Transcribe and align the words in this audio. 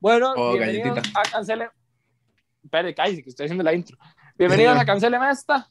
Bueno, 0.00 0.32
Oh, 0.36 0.52
bienvenidos 0.52 0.96
galletita. 0.96 1.20
a 1.20 1.22
Cancele. 1.30 1.70
Espere, 2.64 2.94
cállese, 2.94 3.22
que 3.22 3.28
estoy 3.30 3.44
haciendo 3.44 3.64
la 3.64 3.74
intro. 3.74 3.98
Bienvenidos 4.36 4.78
a 4.78 4.84
Cancele 4.86 5.18
Mesta. 5.18 5.68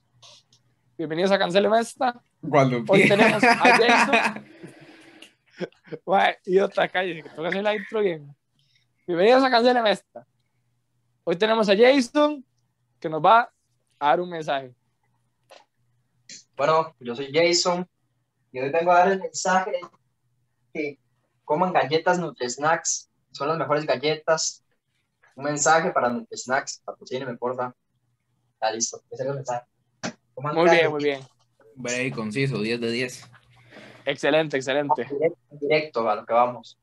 Bienvenidos 0.98 1.32
a 1.32 1.40
Cancele 1.40 1.70
Mesta. 1.70 2.22
Cuando 2.48 2.84
Hoy 2.88 3.08
tenemos 3.08 3.44
a 3.44 3.56
Jason. 3.56 4.46
Y 6.46 6.60
otra 6.60 6.88
calle, 6.88 7.16
que 7.22 7.24
tengo 7.30 7.42
que 7.42 7.48
hacer 7.50 7.64
la 7.64 7.76
intro 7.76 8.00
bien. 8.02 8.34
Bienvenidos 9.06 9.44
a 9.44 9.50
Cancele 9.50 9.82
Mesta. 9.82 10.26
Hoy 11.26 11.36
tenemos 11.36 11.68
a 11.68 11.76
Jason, 11.76 12.46
que 13.00 13.10
nos 13.10 13.22
va 13.22 13.52
a 14.00 14.08
dar 14.08 14.22
un 14.22 14.30
mensaje. 14.30 14.74
Bueno, 16.56 16.96
yo 17.00 17.16
soy 17.16 17.30
Jason 17.34 17.86
y 18.52 18.60
hoy 18.60 18.70
vengo 18.70 18.92
a 18.92 19.00
dar 19.00 19.12
el 19.12 19.20
mensaje 19.20 19.74
que 20.74 20.98
coman 21.44 21.74
galletas 21.74 22.20
Nutri-Snacks, 22.20 23.09
son 23.32 23.48
las 23.48 23.58
mejores 23.58 23.86
galletas. 23.86 24.64
Un 25.36 25.46
mensaje 25.46 25.92
para 25.92 26.10
Nutri-Snacks, 26.10 26.82
patrocíneme, 26.84 27.38
porfa. 27.38 27.74
Está 28.54 28.72
listo, 28.72 29.02
ese 29.10 29.24
es 29.24 29.30
el 29.30 29.36
mensaje. 29.36 29.66
Coman 30.34 30.56
Muy 30.56 30.70
bien, 30.70 30.92
muy 30.92 31.04
bien. 31.04 31.22
Breve 31.76 32.06
y 32.06 32.12
conciso, 32.12 32.60
10 32.62 32.82
de 32.82 32.92
10. 32.92 33.30
Excelente, 34.06 34.58
excelente. 34.58 35.06
Directo, 35.06 35.38
directo 35.52 36.10
a 36.10 36.16
lo 36.16 36.26
que 36.26 36.34
vamos. 36.34 36.78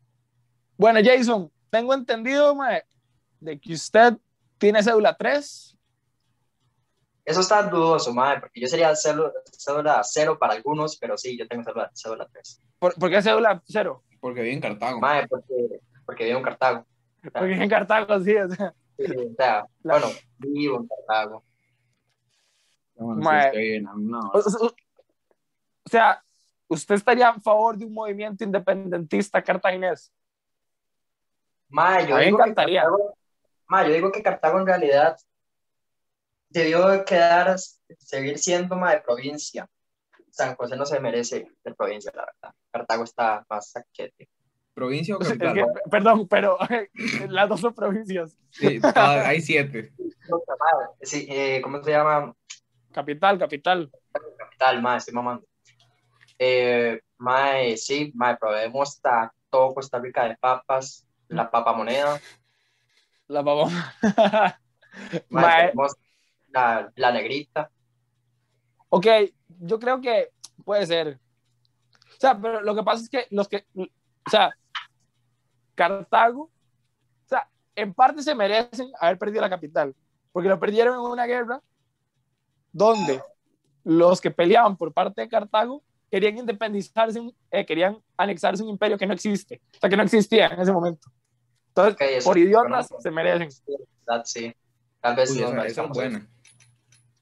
Bueno, 0.79 1.01
Jason, 1.03 1.51
tengo 1.71 1.93
entendido, 1.93 2.55
mae, 2.55 2.85
de 3.41 3.59
que 3.59 3.75
usted 3.75 4.15
tiene 4.59 4.83
cédula 4.83 5.17
3. 5.17 5.77
Eso 7.25 7.41
está 7.41 7.63
dudoso, 7.65 8.15
madre, 8.15 8.41
porque 8.41 8.61
yo 8.61 8.69
sería 8.69 8.95
cédula, 8.95 9.33
cédula 9.51 10.01
cero 10.05 10.39
para 10.39 10.55
algunos, 10.55 10.97
pero 10.97 11.19
sí, 11.19 11.37
yo 11.37 11.47
tengo 11.49 11.65
cédula, 11.65 11.91
cédula 11.93 12.29
3. 12.33 12.63
¿Por, 12.79 12.95
por 12.95 13.11
qué 13.11 13.21
cédula 13.21 13.61
0? 13.67 14.03
Porque 14.21 14.43
vive 14.43 14.55
en 14.55 14.61
Cartago. 14.61 15.01
Madre, 15.01 15.27
porque, 15.29 15.81
porque 16.07 16.25
vivo 16.25 16.39
en 16.39 16.45
Cartago. 16.45 16.87
Porque 17.33 17.55
en 17.55 17.69
Cartago, 17.69 18.21
sí. 18.21 18.37
O 18.37 18.49
sea, 18.49 18.75
Sí, 18.99 19.05
o 19.15 19.35
sea, 19.37 19.67
La- 19.83 19.99
bueno, 19.99 20.07
vivo 20.39 20.77
en 20.81 20.87
Cartago. 20.89 21.45
Bueno, 22.95 23.23
sí, 23.31 23.37
estoy 23.47 23.63
bien, 23.63 23.85
no. 23.95 24.21
o, 24.21 24.39
o- 24.39 24.67
o 24.67 25.89
sea, 25.91 26.25
¿usted 26.69 26.95
estaría 26.95 27.29
a 27.29 27.41
favor 27.41 27.77
de 27.77 27.85
un 27.85 27.93
movimiento 27.93 28.43
independentista 28.43 29.43
cartaginés? 29.43 30.11
Mae, 31.69 32.07
yo 32.09 32.15
A 32.15 32.19
mí 32.19 32.21
me 32.21 32.25
digo 32.27 32.39
que 32.39 32.43
encantaría. 32.45 32.81
Cartago, 32.83 33.19
mae, 33.69 33.89
yo 33.89 33.95
digo 33.95 34.13
que 34.13 34.23
Cartago 34.23 34.59
en 34.61 34.67
realidad 34.67 35.17
debió 36.49 36.89
de 36.89 37.05
quedar, 37.05 37.57
seguir 37.99 38.39
siendo 38.39 38.77
mae, 38.77 38.97
de 38.97 39.03
provincia. 39.03 39.69
San 40.31 40.55
José 40.57 40.77
no 40.77 40.87
se 40.87 41.01
merece 41.01 41.47
de 41.65 41.75
provincia, 41.75 42.11
la 42.15 42.25
verdad. 42.27 42.55
Cartago 42.71 43.05
está 43.05 43.45
más 43.51 43.71
saquete. 43.71 44.29
¿Provincia 44.77 45.17
o 45.17 45.21
Es 45.23 45.29
capital? 45.29 45.55
que- 45.55 45.91
perdón, 45.91 46.29
pero 46.29 46.59
las 47.31 47.49
dos 47.49 47.61
son 47.61 47.73
provincias. 47.75 48.37
Sí, 48.51 48.79
todas- 48.79 49.27
hay 49.27 49.41
7. 49.41 49.91
Sí, 51.03 51.27
eh, 51.31 51.61
¿cómo 51.63 51.83
se 51.83 51.91
llama? 51.93 52.35
Capital, 52.93 53.39
capital. 53.39 53.91
Capital, 54.37 54.83
mae, 54.83 54.99
estoy 54.99 55.15
mamando. 55.15 55.47
Eh, 56.39 57.01
mae, 57.17 57.77
sí, 57.77 58.13
mae, 58.15 58.37
probemos 58.37 58.89
hasta 58.91 59.33
todo 59.49 59.73
Costa 59.73 59.99
Rica 59.99 60.29
de 60.29 60.37
papas, 60.37 61.07
la 61.29 61.49
papa 61.51 61.73
moneda. 61.73 62.21
La 63.29 63.43
papa. 63.45 63.71
Mae, 65.31 65.73
la, 66.53 66.93
la 66.97 67.13
negrita. 67.13 67.71
ok, 68.89 69.07
yo 69.61 69.79
creo 69.79 70.01
que 70.01 70.31
puede 70.65 70.87
ser. 70.87 71.19
O 72.17 72.21
sea, 72.21 72.37
pero 72.41 72.61
lo 72.63 72.75
que 72.75 72.83
pasa 72.83 73.03
es 73.05 73.09
que 73.11 73.27
los 73.31 73.47
que, 73.49 73.65
o 73.77 74.31
sea, 74.31 74.57
Cartago, 75.77 76.43
o 76.43 77.29
sea, 77.29 77.49
en 77.77 77.95
parte 77.95 78.23
se 78.23 78.35
merecen 78.35 78.91
haber 78.99 79.19
perdido 79.19 79.43
la 79.43 79.51
capital, 79.51 79.95
porque 80.33 80.49
lo 80.49 80.59
perdieron 80.59 80.95
en 80.95 81.01
una 81.01 81.27
guerra 81.27 81.63
donde 82.73 83.23
los 83.85 84.21
que 84.21 84.33
peleaban 84.33 84.77
por 84.77 84.93
parte 84.93 85.21
de 85.21 85.29
Cartago 85.29 85.83
querían 86.11 86.39
independizarse, 86.39 87.21
eh, 87.51 87.65
querían 87.65 88.03
anexarse 88.17 88.63
un 88.63 88.71
imperio 88.71 88.99
que 88.99 89.07
no 89.07 89.15
existe, 89.15 89.61
o 89.77 89.79
sea, 89.81 89.89
que 89.89 89.97
no 89.97 90.03
existía 90.03 90.49
en 90.49 90.61
ese 90.61 90.73
momento. 90.73 91.09
Entonces, 91.69 91.95
Ok, 91.95 92.01
eso 92.01 92.31
por 92.31 92.39
idiotas 92.39 92.89
se 92.99 93.11
merecen. 93.11 93.51
Sí. 94.25 94.55
Tal 95.01 95.15
vez 95.15 95.31
Uy, 95.31 95.39
esa 95.39 95.49
es 95.49 95.55
merecemos 95.55 95.97
buena. 95.97 96.29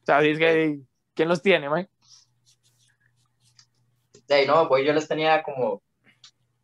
O 0.02 0.06
sea, 0.06 0.20
es 0.22 0.38
que, 0.38 0.80
¿quién 1.14 1.28
los 1.28 1.42
tiene, 1.42 1.68
mae? 1.68 1.88
De 4.26 4.34
ahí, 4.34 4.46
no, 4.46 4.68
pues 4.68 4.86
yo 4.86 4.92
les 4.92 5.08
tenía 5.08 5.42
como 5.42 5.82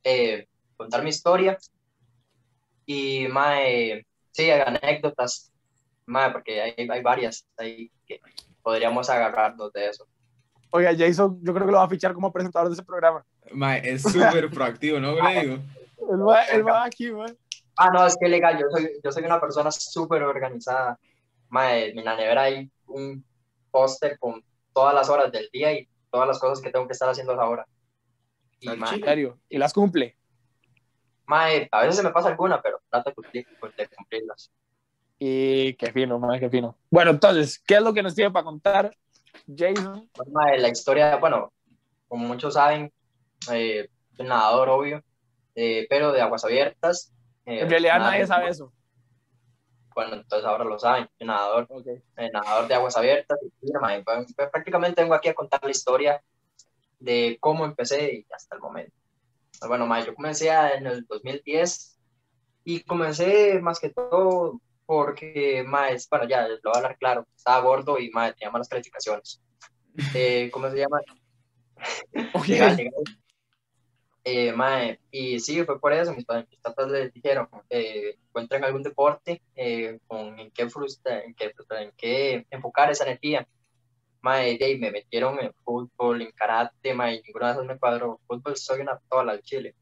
eh, 0.04 0.47
contar 0.76 1.03
mi 1.03 1.10
historia 1.10 1.59
y 2.92 3.28
mae, 3.28 4.04
sí, 4.32 4.50
anécdotas, 4.50 5.52
mae, 6.06 6.32
porque 6.32 6.60
hay, 6.60 6.88
hay 6.88 7.02
varias 7.02 7.46
ahí 7.56 7.88
que 8.04 8.20
podríamos 8.64 9.08
agarrarnos 9.08 9.72
de 9.72 9.86
eso. 9.86 10.08
Oiga, 10.70 10.92
Jason, 10.98 11.38
yo 11.40 11.54
creo 11.54 11.66
que 11.66 11.72
lo 11.72 11.78
va 11.78 11.84
a 11.84 11.88
fichar 11.88 12.12
como 12.14 12.32
presentador 12.32 12.68
de 12.68 12.74
ese 12.74 12.82
programa. 12.82 13.24
Mae, 13.52 13.80
es 13.88 14.02
súper 14.02 14.50
proactivo, 14.50 14.98
¿no? 14.98 15.14
Digo. 15.14 15.58
Él 16.10 16.28
va, 16.28 16.42
él 16.46 16.66
va 16.66 16.84
aquí, 16.84 17.12
mae. 17.12 17.32
Ah, 17.76 17.90
no, 17.90 18.04
es 18.04 18.16
que 18.20 18.28
legal, 18.28 18.58
yo 18.58 18.66
soy, 18.72 18.90
yo 19.04 19.12
soy 19.12 19.22
una 19.22 19.40
persona 19.40 19.70
súper 19.70 20.24
organizada. 20.24 20.98
Mae, 21.48 21.90
en 21.90 22.04
la 22.04 22.16
nevera 22.16 22.42
hay 22.42 22.68
un 22.88 23.24
póster 23.70 24.18
con 24.18 24.42
todas 24.72 24.94
las 24.94 25.08
horas 25.08 25.30
del 25.30 25.48
día 25.52 25.72
y 25.72 25.88
todas 26.10 26.26
las 26.26 26.40
cosas 26.40 26.60
que 26.60 26.72
tengo 26.72 26.88
que 26.88 26.94
estar 26.94 27.08
haciendo 27.08 27.34
a 27.34 27.36
esa 27.36 27.46
hora. 27.46 27.66
Y, 28.58 28.68
mae, 28.70 28.96
En 28.96 29.04
serio, 29.04 29.38
y 29.48 29.58
las 29.58 29.72
cumple. 29.72 30.16
Mae, 31.30 31.68
a 31.70 31.80
veces 31.82 31.96
se 31.96 32.02
me 32.02 32.10
pasa 32.10 32.28
alguna, 32.28 32.60
pero 32.60 32.80
trato 32.91 33.10
de 33.10 33.14
cumplir- 33.16 33.46
de 33.76 33.88
cumplirlas. 33.88 34.50
Y 35.18 35.74
qué 35.74 35.92
fino, 35.92 36.18
mae, 36.18 36.41
qué 36.41 36.50
fino. 36.50 36.76
Bueno, 36.91 37.12
entonces, 37.12 37.58
¿qué 37.66 37.74
es 37.76 37.82
lo 37.82 37.94
que 37.94 38.02
nos 38.02 38.14
tiene 38.14 38.30
para 38.30 38.44
contar 38.44 38.91
Jason? 39.46 40.10
Bueno, 40.14 40.32
mae, 40.32 40.58
la 40.58 40.69
historia, 40.69 41.16
bueno, 41.16 41.52
como 42.08 42.26
muchos 42.26 42.54
saben, 42.54 42.92
eh, 43.52 43.88
soy 44.16 44.26
nadador, 44.26 44.69
obvio, 44.70 45.02
eh, 45.54 45.86
pero 45.88 46.12
de 46.12 46.20
aguas 46.20 46.44
abiertas. 46.44 47.12
eh, 47.46 47.60
En 47.60 47.70
realidad 47.70 47.98
nadie 47.98 48.26
sabe 48.26 48.48
eso. 48.48 48.72
Bueno, 49.94 50.14
entonces 50.14 50.46
ahora 50.46 50.64
lo 50.64 50.78
saben, 50.78 51.08
soy 51.19 51.26
nadador, 51.26 51.66
Ok. 51.69 51.86
eh, 52.16 52.30
nadador 52.32 52.69
de 52.69 52.74
aguas 52.74 52.96
abiertas. 52.96 53.38
y 53.62 53.72
mae, 53.80 54.02
pues, 54.02 54.34
pues, 54.34 54.50
prácticamente 54.50 55.02
vengo 55.02 55.14
aquí 55.14 55.28
a 55.28 55.34
contar 55.34 55.60
la 55.62 55.70
historia 55.70 56.22
de 56.98 57.36
cómo 57.40 57.64
empecé 57.64 58.14
y 58.14 58.26
hasta 58.32 58.56
el 58.56 58.62
momento. 58.62 58.92
Bueno, 59.66 59.87
mae, 59.87 60.04
yo 60.06 60.15
comencé 60.15 60.48
en 60.50 60.87
el 60.87 61.04
2010 61.06 61.98
y 62.65 62.81
comencé 62.82 63.60
más 63.60 63.78
que 63.81 63.91
todo 63.91 64.60
porque, 64.87 65.62
mae, 65.66 65.94
es- 65.94 66.09
bueno, 66.09 66.26
ya 66.28 66.48
lo 66.48 66.59
voy 66.65 66.72
a 66.75 66.76
hablar 66.78 66.98
claro, 66.98 67.26
estaba 67.37 67.60
gordo 67.62 67.99
y 67.99 68.10
mae, 68.10 68.32
tenía 68.32 68.50
malas 68.50 68.69
calificaciones. 68.69 69.41
Eh, 70.15 70.50
¿Cómo 70.53 70.70
se 70.70 70.76
llama? 70.78 71.00
Ok. 72.34 72.47
Legal, 72.49 72.76
legal. 72.76 72.93
Eh, 74.22 74.53
mae, 74.53 75.00
y 75.10 75.41
sí, 75.41 75.65
fue 75.65 75.81
por 75.81 75.93
eso, 75.93 76.12
mis, 76.15 76.26
mis 76.50 76.60
papás 76.60 76.88
les 76.91 77.12
dijeron, 77.12 77.49
eh, 77.70 78.16
encuentren 78.28 78.62
algún 78.65 78.82
deporte 78.82 79.43
eh, 79.54 79.99
con 80.06 80.38
en 80.38 80.50
qué, 80.50 80.69
frustra, 80.69 81.20
en, 81.25 81.34
qué, 81.34 81.50
frustra- 81.50 81.82
en 81.82 81.93
qué 81.97 82.47
enfocar 82.50 82.91
esa 82.91 83.04
energía. 83.04 83.47
Mae, 84.22 84.58
de 84.58 84.64
ahí 84.64 84.78
me 84.78 84.91
metieron 84.91 85.38
en 85.41 85.53
fútbol, 85.64 86.22
en 86.22 86.31
karate, 86.32 86.94
mae, 86.94 87.22
ninguna 87.26 87.47
de 87.47 87.53
esas 87.53 87.66
me 87.66 87.78
cuadró. 87.78 88.20
Fútbol 88.26 88.56
soy 88.56 88.81
una 88.81 89.00
tola 89.08 89.32
al 89.32 89.42
chile. 89.42 89.75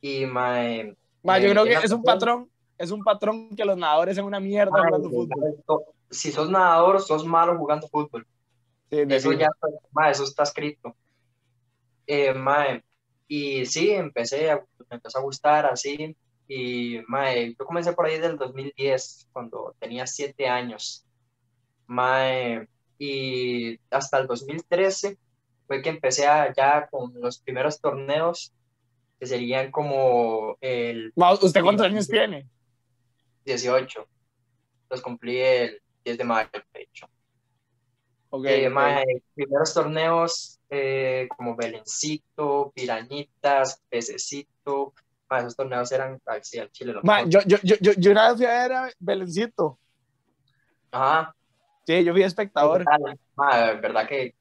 Y 0.00 0.26
mae, 0.26 0.96
Mae, 1.22 1.42
yo 1.42 1.50
creo 1.50 1.64
que 1.64 1.74
es 1.74 1.92
un 1.92 2.02
patrón, 2.02 2.50
es 2.76 2.90
un 2.90 3.02
patrón 3.02 3.50
que 3.56 3.64
los 3.64 3.76
nadadores 3.76 4.16
son 4.16 4.24
una 4.24 4.40
mierda 4.40 4.70
mae, 4.70 4.84
jugando 4.84 5.10
fútbol. 5.10 5.84
si 6.10 6.30
sos 6.30 6.50
nadador, 6.50 7.00
sos 7.00 7.24
malo 7.24 7.56
jugando 7.58 7.88
fútbol. 7.88 8.26
Sí, 8.90 9.04
Eso 9.08 9.32
ya 9.32 9.48
mae, 9.92 10.12
eso 10.12 10.24
está 10.24 10.44
escrito. 10.44 10.94
Eh, 12.06 12.32
mae, 12.32 12.82
y 13.26 13.66
sí, 13.66 13.90
empecé 13.90 14.50
a, 14.50 14.56
me 14.56 14.96
empezó 14.96 15.18
a 15.18 15.22
gustar 15.22 15.66
así. 15.66 16.16
Y 16.46 17.00
mae, 17.08 17.54
yo 17.58 17.66
comencé 17.66 17.92
por 17.92 18.06
ahí 18.06 18.18
del 18.18 18.38
2010, 18.38 19.28
cuando 19.32 19.74
tenía 19.78 20.06
siete 20.06 20.48
años. 20.48 21.04
Mae, 21.86 22.66
y 22.98 23.78
hasta 23.90 24.18
el 24.18 24.26
2013 24.26 25.18
fue 25.66 25.82
que 25.82 25.90
empecé 25.90 26.26
a, 26.26 26.52
ya 26.54 26.88
con 26.88 27.12
los 27.20 27.38
primeros 27.40 27.80
torneos, 27.80 28.52
que 29.20 29.26
serían 29.26 29.70
como 29.70 30.56
el 30.60 31.12
Ma, 31.16 31.32
¿Usted 31.34 31.62
cuántos 31.62 31.86
años 31.86 32.08
tiene? 32.08 32.46
18. 33.44 34.06
Los 34.90 35.02
cumplí 35.02 35.38
el 35.38 35.82
10 36.04 36.18
de 36.18 36.24
mayo, 36.24 36.50
de 36.72 36.82
hecho. 36.82 37.06
Ok, 38.30 38.44
Eh, 38.46 38.66
ok. 38.68 38.72
mae, 38.74 39.04
primeros 39.34 39.72
torneos 39.74 40.60
eh, 40.70 41.28
como 41.36 41.56
Belencito, 41.56 42.72
Pirañitas, 42.74 43.82
Pececito. 43.88 44.94
mae, 45.30 45.40
esos 45.40 45.56
torneos 45.56 45.90
eran 45.92 46.20
al, 46.26 46.44
sí, 46.44 46.58
al 46.58 46.70
Chile. 46.70 46.92
lo 46.92 47.02
Ma, 47.02 47.24
yo, 47.26 47.40
yo, 47.46 47.56
yo, 47.62 47.76
yo, 47.80 47.92
yo 47.96 48.10
una 48.10 48.28
vez 48.28 48.36
fui 48.36 48.46
a 48.46 48.62
ver 48.62 48.72
a 48.72 48.90
Belencito. 48.98 49.78
Ajá. 50.92 51.34
Sí, 51.88 52.04
yo 52.04 52.12
fui 52.12 52.22
espectador. 52.22 52.84
Mae, 53.34 53.76
verdad 53.80 54.06
que 54.06 54.34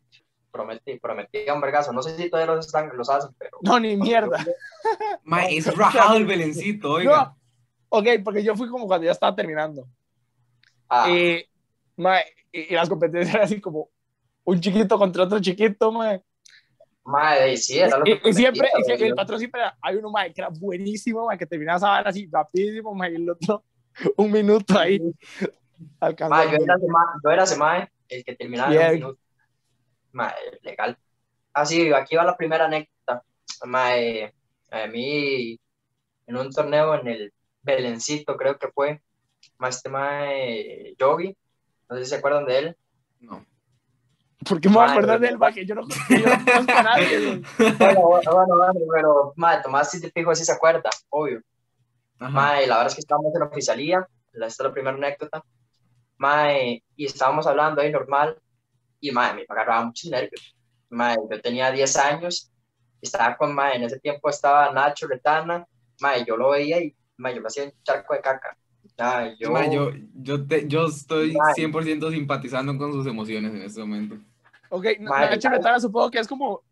prometí, 0.51 0.99
prometí 0.99 1.49
un 1.49 1.61
vergazo. 1.61 1.93
No 1.93 2.03
sé 2.03 2.17
si 2.17 2.29
todavía 2.29 2.53
los, 2.55 2.65
están, 2.65 2.89
los 2.93 3.09
hacen, 3.09 3.31
pero. 3.39 3.57
No, 3.61 3.79
ni 3.79 3.95
mierda. 3.95 4.45
Mae, 5.23 5.55
es 5.57 5.73
rajado 5.77 6.17
el 6.17 6.25
belencito, 6.25 6.91
oiga. 6.91 7.23
No, 7.23 7.37
Ok, 7.87 8.05
porque 8.21 8.43
yo 8.43 8.53
fui 8.57 8.67
como 8.67 8.85
cuando 8.85 9.05
ya 9.05 9.13
estaba 9.13 9.33
terminando. 9.33 9.87
Ah, 10.89 11.09
Y, 11.09 11.41
mae, 11.95 12.25
y, 12.51 12.73
y 12.73 12.75
las 12.75 12.89
competencias 12.89 13.33
eran 13.33 13.45
así 13.45 13.61
como 13.61 13.91
un 14.43 14.59
chiquito 14.59 14.97
contra 14.97 15.23
otro 15.23 15.39
chiquito, 15.39 15.89
mae. 15.93 16.21
mae, 17.05 17.55
sí, 17.55 17.79
era 17.79 17.97
lo 17.97 18.03
que 18.03 18.11
Y, 18.11 18.29
y 18.29 18.33
siempre, 18.33 18.67
y 18.77 18.83
siempre- 18.83 19.07
el 19.07 19.15
patrón 19.15 19.39
siempre 19.39 19.61
era- 19.61 19.77
hay 19.81 19.95
uno, 19.95 20.09
mae, 20.11 20.33
que 20.33 20.41
era 20.41 20.49
buenísimo, 20.49 21.25
mae, 21.27 21.37
que 21.37 21.45
terminaba 21.45 21.77
esa 21.77 21.87
vara 21.87 22.09
así 22.09 22.27
rapidísimo, 22.29 22.93
mae, 22.93 23.13
y 23.13 23.15
el 23.15 23.29
otro 23.29 23.63
un 24.17 24.31
minuto 24.33 24.77
ahí 24.77 24.99
Alcanzando. 25.99 26.57
yo 26.57 26.63
era 26.63 27.43
ese 27.43 27.57
mae, 27.57 27.79
yo 27.79 27.85
era 27.85 27.91
el 28.09 28.23
que 28.23 28.35
terminaba 28.35 28.71
en 28.71 28.77
Bien. 28.77 28.87
un 28.87 28.93
minuto. 28.95 29.19
Mae, 30.11 30.33
legal. 30.61 30.97
Ah, 31.53 31.65
sí, 31.65 31.91
aquí 31.93 32.15
va 32.15 32.23
la 32.23 32.37
primera 32.37 32.65
anécdota. 32.65 33.23
Mae, 33.65 34.33
a 34.71 34.87
mí, 34.87 35.59
en 36.25 36.37
un 36.37 36.51
torneo 36.51 36.95
en 36.95 37.07
el 37.07 37.33
Belencito, 37.61 38.37
creo 38.37 38.57
que 38.57 38.69
fue, 38.69 39.01
mae, 39.57 39.69
este 39.69 39.89
mae, 39.89 40.95
Yogi, 40.97 41.35
no 41.89 41.97
sé 41.97 42.03
si 42.03 42.09
se 42.11 42.15
acuerdan 42.17 42.45
de 42.45 42.57
él. 42.57 42.77
No. 43.19 43.45
¿Por 44.47 44.61
qué 44.61 44.69
me 44.69 44.75
voy 44.75 44.85
a 44.85 44.91
acordar 44.91 45.19
de 45.19 45.27
él, 45.27 45.37
mae, 45.37 45.53
que 45.53 45.65
yo 45.65 45.75
no, 45.75 45.81
conozco 45.81 46.71
a 46.73 46.83
nadie? 46.83 47.41
Bueno, 47.57 48.01
bueno, 48.01 48.31
bueno, 48.33 48.55
bueno, 48.55 48.79
pero, 48.93 49.33
mae, 49.35 49.61
Tomás 49.61 49.91
sí 49.91 49.99
te 49.99 50.11
fijo 50.11 50.33
si 50.35 50.45
se 50.45 50.53
acuerda, 50.53 50.89
obvio. 51.09 51.41
Ajá. 52.19 52.31
Mae, 52.31 52.67
la 52.67 52.75
verdad 52.75 52.87
es 52.87 52.95
que 52.95 53.01
estábamos 53.01 53.33
en 53.33 53.39
la 53.39 53.47
oficialía, 53.47 54.07
esta 54.33 54.45
es 54.45 54.59
la 54.59 54.71
primera 54.71 54.95
anécdota. 54.95 55.43
Mae, 56.17 56.83
y 56.95 57.05
estábamos 57.05 57.45
hablando 57.47 57.81
ahí 57.81 57.91
normal, 57.91 58.37
y 58.99 59.11
mae, 59.11 59.33
me 59.35 59.45
agarraba 59.47 59.85
muchos 59.85 60.09
nervios. 60.09 60.55
Mae, 60.89 61.15
yo 61.29 61.41
tenía 61.41 61.71
10 61.71 61.95
años, 61.97 62.51
estaba 63.01 63.37
con 63.37 63.53
mae, 63.53 63.75
en 63.75 63.83
ese 63.83 63.99
tiempo 63.99 64.29
estaba 64.29 64.71
Nacho 64.71 65.07
Retana, 65.07 65.65
mae, 65.99 66.25
yo 66.25 66.35
lo 66.37 66.51
veía 66.51 66.79
y 66.81 66.95
mae, 67.17 67.35
yo 67.35 67.41
me 67.41 67.47
hacía 67.47 67.65
un 67.65 67.73
charco 67.83 68.13
de 68.13 68.21
caca. 68.21 68.57
Ya, 68.97 69.35
yo, 69.37 69.51
Ma, 69.51 69.69
yo, 69.69 69.91
yo, 70.15 70.47
te- 70.47 70.67
yo 70.67 70.87
estoy 70.87 71.33
Mae. 71.33 71.53
100% 71.53 72.09
simpatizando 72.09 72.75
con 72.79 72.91
sus 72.93 73.05
emociones 73.05 73.53
en 73.53 73.61
este 73.61 73.79
momento. 73.81 74.15
Ok, 74.69 74.85
Mae, 75.01 75.29
Nacho 75.29 75.49
Retana 75.49 75.79
supongo 75.79 76.09
que 76.09 76.19
es 76.19 76.27
como, 76.27 76.63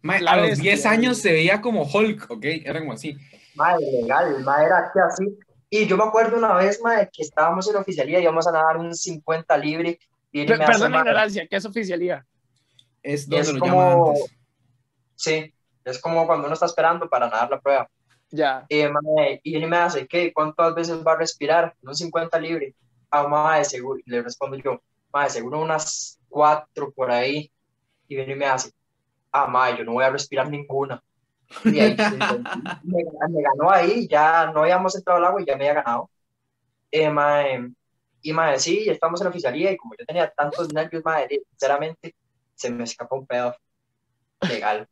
Ma, 0.00 0.18
La 0.20 0.32
a 0.32 0.36
los 0.36 0.50
bestia, 0.50 0.62
10 0.72 0.86
años 0.86 1.18
se 1.18 1.32
veía 1.32 1.60
como 1.60 1.82
Hulk, 1.82 2.30
¿ok? 2.30 2.44
Era 2.64 2.78
como 2.78 2.92
así. 2.92 3.16
mae, 3.54 3.76
legal, 3.80 4.42
mae, 4.44 4.64
era 4.64 4.90
así. 5.06 5.24
Y 5.70 5.86
yo 5.86 5.96
me 5.96 6.04
acuerdo 6.04 6.36
una 6.38 6.54
vez, 6.54 6.80
mae, 6.82 7.08
que 7.12 7.22
estábamos 7.22 7.66
en 7.68 7.74
la 7.74 7.80
oficialía 7.80 8.18
y 8.18 8.22
íbamos 8.22 8.46
a 8.46 8.52
nadar 8.52 8.76
un 8.78 8.94
50 8.94 9.56
libre, 9.58 9.98
y 10.32 10.40
él 10.40 10.46
Pe- 10.46 10.56
me 10.58 10.64
hace, 10.64 10.72
perdón 10.72 10.92
la 10.92 10.98
ignorancia, 10.98 11.46
¿qué 11.46 11.56
es 11.56 11.64
oficialía? 11.64 12.26
Es 13.02 13.28
donde 13.28 13.42
es 13.42 13.52
lo 13.52 13.60
como- 13.60 14.08
antes. 14.10 14.34
sí, 15.14 15.54
es 15.84 15.98
como 16.00 16.26
cuando 16.26 16.46
uno 16.46 16.54
está 16.54 16.66
esperando 16.66 17.08
para 17.08 17.28
nadar 17.28 17.50
la 17.50 17.60
prueba. 17.60 17.88
Ya. 18.30 18.66
Y, 18.68 18.82
mae, 18.84 19.40
y 19.42 19.56
él 19.56 19.66
me 19.68 19.76
hace, 19.78 20.06
¿qué? 20.06 20.32
¿Cuántas 20.32 20.74
veces 20.74 21.02
va 21.06 21.12
a 21.12 21.16
respirar? 21.16 21.74
Un 21.82 21.94
50 21.94 22.38
libre. 22.38 22.74
Ah, 23.10 23.26
mae, 23.26 23.64
seguro. 23.64 24.00
Le 24.04 24.20
respondo 24.22 24.56
yo, 24.58 24.82
mae, 25.12 25.30
seguro 25.30 25.60
unas 25.60 26.18
cuatro 26.28 26.90
por 26.92 27.10
ahí. 27.10 27.50
Y 28.06 28.16
viene 28.16 28.32
y 28.32 28.36
me 28.36 28.44
hace, 28.46 28.70
ah, 29.32 29.46
mae, 29.46 29.78
yo 29.78 29.84
no 29.84 29.92
voy 29.92 30.04
a 30.04 30.10
respirar 30.10 30.48
ninguna. 30.50 31.02
Y 31.64 31.80
ahí 31.80 31.96
me, 32.84 33.04
me 33.04 33.42
ganó 33.42 33.70
ahí, 33.70 34.06
ya 34.08 34.50
no 34.52 34.60
habíamos 34.60 34.94
entrado 34.96 35.18
al 35.18 35.24
agua 35.26 35.42
y 35.42 35.46
ya 35.46 35.56
me 35.56 35.68
había 35.68 35.82
ganado. 35.82 36.10
Eh, 36.90 37.10
mae, 37.10 37.68
y 38.22 38.32
mae, 38.32 38.58
sí, 38.58 38.88
estamos 38.88 39.20
en 39.20 39.26
la 39.26 39.30
oficialía 39.30 39.72
y 39.72 39.76
como 39.76 39.94
yo 39.98 40.04
tenía 40.06 40.30
tantos 40.30 40.72
nervios, 40.72 41.04
mae, 41.04 41.28
sinceramente, 41.50 42.14
se 42.54 42.70
me 42.70 42.84
escapó 42.84 43.16
un 43.16 43.26
pedo. 43.26 43.54
Legal. 44.48 44.88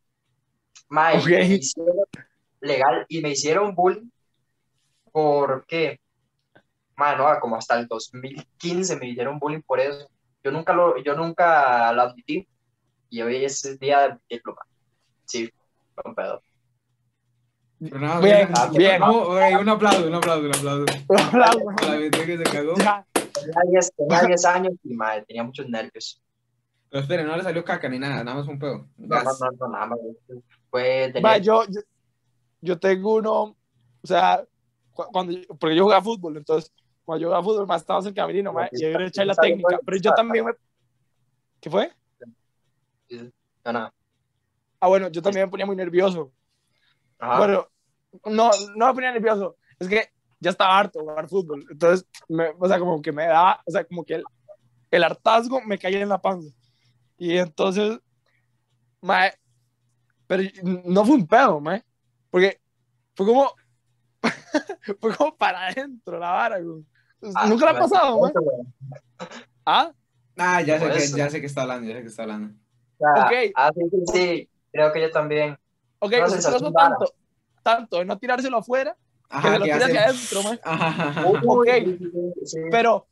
Mae, 0.89 1.17
Ok. 1.19 1.27
me 1.27 1.45
hicieron- 1.45 2.05
legal, 2.61 3.05
y 3.09 3.21
me 3.21 3.29
hicieron 3.31 3.75
bullying 3.75 4.09
porque, 5.11 5.99
mae, 6.95 7.17
no, 7.17 7.39
como 7.39 7.55
hasta 7.57 7.79
el 7.79 7.87
2015 7.87 8.95
me 8.97 9.09
hicieron 9.09 9.39
bullying 9.39 9.61
por 9.61 9.79
eso. 9.79 10.09
Yo 10.43 10.51
nunca 10.51 10.73
lo, 10.73 10.97
yo 11.03 11.15
nunca 11.15 11.91
lo 11.93 12.01
admití 12.03 12.47
y 13.09 13.21
hoy 13.21 13.45
es 13.45 13.63
el 13.65 13.77
día 13.79 13.99
de 13.99 14.05
admitirlo, 14.05 14.55
mae. 14.55 14.67
Sí, 15.25 15.49
fue 15.97 16.09
un 16.09 16.15
pedo. 16.15 16.41
Pero 17.79 17.99
nada, 17.99 18.19
Bien, 18.21 18.47
mira, 18.49 18.65
bien. 18.71 18.99
vamos, 19.01 19.27
ok, 19.27 19.61
un 19.61 19.69
aplauso, 19.69 20.07
un 20.07 20.15
aplauso, 20.15 20.45
un 20.45 20.55
aplauso. 20.55 20.85
Un 21.09 21.19
aplauso. 21.19 21.69
A 21.69 21.85
la 21.95 21.97
que 22.25 22.37
se 22.37 22.43
cagó. 22.43 22.75
Ya. 22.77 23.05
Tenía 23.13 23.61
10, 23.69 23.91
tenía 23.95 24.21
10 24.23 24.45
años 24.45 24.73
y 24.83 24.93
madre, 24.95 25.25
tenía 25.27 25.43
muchos 25.43 25.67
nervios. 25.69 26.21
Pero 26.89 27.01
esperen, 27.03 27.27
no 27.27 27.37
le 27.37 27.43
salió 27.43 27.63
caca 27.63 27.87
ni 27.89 27.99
nada, 27.99 28.23
nada 28.23 28.37
más 28.37 28.47
un 28.47 28.57
pedo. 28.57 28.87
No, 28.97 29.23
no, 29.23 29.23
no, 29.23 29.51
no, 29.59 29.67
nada 29.69 29.85
más. 29.87 29.99
Fue 30.71 31.13
Ma, 31.21 31.37
yo, 31.37 31.65
yo, 31.67 31.81
yo 32.61 32.79
tengo 32.79 33.15
uno, 33.15 33.33
o 33.43 33.55
sea, 34.07 34.43
cu- 34.93 35.05
cuando, 35.11 35.33
yo- 35.33 35.55
porque 35.59 35.75
yo 35.75 35.83
jugaba 35.83 36.01
fútbol, 36.01 36.37
entonces, 36.37 36.71
cuando 37.05 37.21
yo 37.21 37.27
jugaba 37.27 37.43
fútbol, 37.43 37.67
más 37.67 37.81
estábamos 37.81 38.05
en 38.05 38.09
el 38.09 38.15
camerino, 38.15 38.53
ma, 38.53 38.67
y 38.71 38.81
yo 38.81 38.99
echar 38.99 39.27
la 39.27 39.35
técnica, 39.35 39.79
pero 39.85 39.97
yo 39.97 40.13
también 40.13 40.45
me... 40.45 40.53
¿Qué 41.59 41.69
fue? 41.69 41.91
No, 43.65 43.73
no. 43.73 43.93
Ah, 44.79 44.87
bueno, 44.87 45.09
yo 45.09 45.21
también 45.21 45.45
me 45.47 45.51
ponía 45.51 45.65
muy 45.65 45.75
nervioso. 45.75 46.31
Ajá. 47.19 47.37
Bueno, 47.39 47.67
no, 48.25 48.51
no 48.75 48.87
me 48.87 48.93
ponía 48.93 49.11
nervioso, 49.11 49.57
es 49.79 49.87
que 49.87 50.09
ya 50.39 50.51
estaba 50.51 50.77
harto 50.77 50.99
de 50.99 51.05
jugar 51.05 51.27
fútbol, 51.27 51.65
entonces, 51.69 52.07
me- 52.29 52.53
o 52.59 52.67
sea, 52.67 52.79
como 52.79 53.01
que 53.01 53.11
me 53.11 53.25
daba, 53.25 53.61
o 53.65 53.71
sea, 53.71 53.83
como 53.85 54.03
que 54.03 54.15
el, 54.15 54.23
el 54.91 55.03
hartazgo 55.03 55.61
me 55.61 55.77
caía 55.79 56.01
en 56.01 56.09
la 56.09 56.21
panza. 56.21 56.49
Y 57.17 57.37
entonces, 57.37 57.99
ma, 59.01 59.31
pero 60.27 60.43
no 60.63 61.05
fue 61.05 61.15
un 61.15 61.27
pedo, 61.27 61.59
ma, 61.59 61.83
porque 62.29 62.59
fue 63.15 63.25
como, 63.25 63.51
fue 65.01 65.15
como 65.15 65.35
para 65.35 65.67
adentro 65.67 66.19
la 66.19 66.31
vara, 66.31 66.59
güey. 66.59 66.83
Ah, 67.35 67.47
Nunca 67.47 67.65
le 67.65 67.71
ha 67.71 67.79
pasado, 67.79 68.19
ma. 68.19 68.29
eso, 68.29 68.41
güey. 68.41 68.67
Ah, 69.65 69.91
Ah, 70.39 70.61
ya 70.61 70.79
sé, 70.79 70.85
que, 70.91 71.17
ya 71.17 71.29
sé 71.31 71.39
que 71.41 71.47
está 71.47 71.63
hablando, 71.63 71.87
ya 71.87 71.95
sé 71.95 72.01
que 72.03 72.07
está 72.09 72.23
hablando. 72.23 72.53
O 72.53 72.97
sea, 72.99 73.25
Ok. 73.25 73.51
Ah, 73.55 73.71
sí, 73.73 73.81
sí, 73.89 73.97
sí, 74.13 74.49
creo 74.71 74.91
que 74.91 75.01
yo 75.01 75.11
también. 75.11 75.57
ok, 75.99 76.11
Una 76.17 76.29
se 76.29 76.41
tanto, 76.71 77.13
tanto 77.63 77.97
de 77.99 78.05
no 78.05 78.17
tirárselo 78.17 78.57
afuera, 78.57 78.95
que 79.29 79.35
Ajá, 79.35 79.53
se 79.53 79.59
lo 79.59 79.65
que 79.65 79.73
hacia 79.73 79.85
hace- 80.05 80.31
adentro. 80.33 80.59
Ajá, 80.63 81.25
Ok. 81.27 81.67
sí, 82.45 82.57
pero 82.71 83.07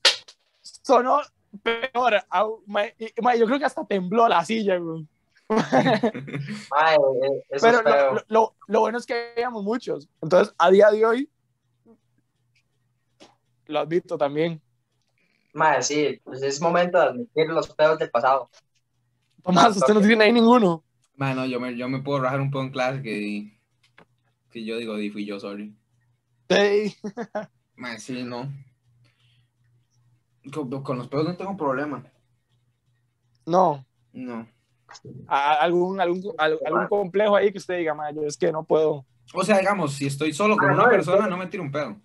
sonó 0.62 1.22
peor. 1.64 2.24
yo 3.38 3.46
creo 3.46 3.60
que 3.60 3.66
hasta 3.66 3.86
tembló 3.86 4.28
la 4.28 4.44
silla, 4.46 4.78
güey. 4.78 5.06
Eh, 5.50 5.58
Pero 7.62 7.82
lo, 7.84 8.14
lo- 8.14 8.24
lo- 8.28 8.56
lo 8.68 8.80
bueno 8.80 8.98
es 8.98 9.06
que 9.06 9.32
habíamos 9.36 9.64
muchos. 9.64 10.10
Entonces, 10.22 10.54
a 10.58 10.70
día 10.72 10.90
de 10.90 11.06
hoy, 11.06 11.30
lo 13.68 13.80
admito 13.80 14.18
también. 14.18 14.62
Mae, 15.54 15.82
sí, 15.84 16.20
pues 16.24 16.42
es 16.44 16.60
momento 16.62 17.00
de 17.00 17.06
admitir 17.06 17.48
los 17.48 17.74
pedos 17.74 17.98
del 18.00 18.10
pasado. 18.10 18.50
Tomás, 19.44 19.78
usted 19.78 19.94
no 19.94 20.02
tiene 20.02 20.26
ahí 20.26 20.34
ninguno. 20.34 20.84
Mano, 21.18 21.46
yo 21.46 21.60
me, 21.60 21.76
yo 21.78 21.88
me 21.88 22.00
puedo 22.02 22.20
rajar 22.22 22.42
un 22.42 22.52
poco 22.52 22.66
en 22.66 22.72
clase 22.72 23.02
que, 23.02 23.58
que 24.52 24.66
yo 24.66 24.78
digo, 24.78 24.96
di 24.98 25.10
fui 25.10 25.26
yo, 25.26 25.40
sorry. 25.40 25.76
Sí. 26.50 26.96
Man, 27.76 28.00
sí, 28.00 28.24
no. 28.24 28.52
Con, 30.54 30.84
con 30.84 30.98
los 30.98 31.08
pedos 31.08 31.26
no 31.26 31.36
tengo 31.38 31.58
problema. 31.58 32.04
No. 33.46 33.86
No. 34.14 34.48
Algún, 35.28 36.00
algún, 36.00 36.34
al- 36.38 36.60
algún 36.66 36.88
complejo 36.88 37.36
ahí 37.36 37.52
que 37.52 37.58
usted 37.58 37.78
diga, 37.80 37.94
"Ma, 37.94 38.12
yo 38.12 38.22
es 38.24 38.38
que 38.38 38.52
no 38.52 38.64
puedo. 38.64 39.06
O 39.34 39.44
sea, 39.44 39.58
digamos, 39.58 39.94
si 39.94 40.06
estoy 40.06 40.32
solo 40.34 40.56
con 40.56 40.70
Ah, 40.70 40.74
una 40.74 40.84
no, 40.84 40.90
persona, 40.90 41.24
es- 41.26 41.30
no 41.30 41.38
me 41.38 41.48
tiro 41.48 41.64
un 41.64 41.72
pedo. 41.72 42.00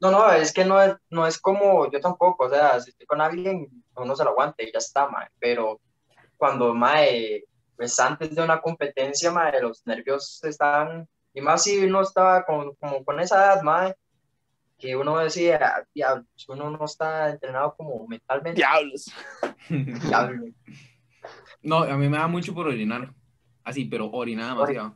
No, 0.00 0.10
no, 0.10 0.32
es 0.32 0.52
que 0.52 0.64
no 0.64 0.80
es, 0.80 0.94
no 1.10 1.26
es 1.26 1.38
como 1.38 1.90
yo 1.90 2.00
tampoco, 2.00 2.46
o 2.46 2.48
sea, 2.48 2.80
si 2.80 2.88
estoy 2.90 3.06
con 3.06 3.20
alguien, 3.20 3.68
uno 3.96 4.16
se 4.16 4.24
lo 4.24 4.30
aguanta 4.30 4.62
y 4.62 4.72
ya 4.72 4.78
está, 4.78 5.06
mae, 5.10 5.28
pero 5.38 5.78
cuando, 6.38 6.72
mae, 6.72 7.44
pues 7.80 7.98
antes 7.98 8.34
de 8.34 8.42
una 8.42 8.60
competencia, 8.60 9.30
mae, 9.32 9.58
los 9.62 9.86
nervios 9.86 10.44
están, 10.44 11.08
y 11.32 11.40
más 11.40 11.62
si 11.62 11.82
uno 11.82 12.02
estaba 12.02 12.44
con, 12.44 12.74
como 12.74 13.02
con 13.02 13.18
esa 13.20 13.36
edad, 13.36 13.62
mae, 13.62 13.94
que 14.76 14.94
uno 14.94 15.16
decía, 15.16 15.86
diablos, 15.94 16.26
uno 16.48 16.68
no 16.68 16.84
está 16.84 17.30
entrenado 17.30 17.74
como 17.78 18.06
mentalmente, 18.06 18.58
Diablos. 18.60 19.06
diablo. 19.70 20.44
no, 21.62 21.78
a 21.84 21.96
mí 21.96 22.06
me 22.10 22.18
da 22.18 22.26
mucho 22.26 22.52
por 22.52 22.66
orinar. 22.68 23.14
Así, 23.64 23.86
pero 23.86 24.10
orinar 24.10 24.50
demasiado. 24.54 24.94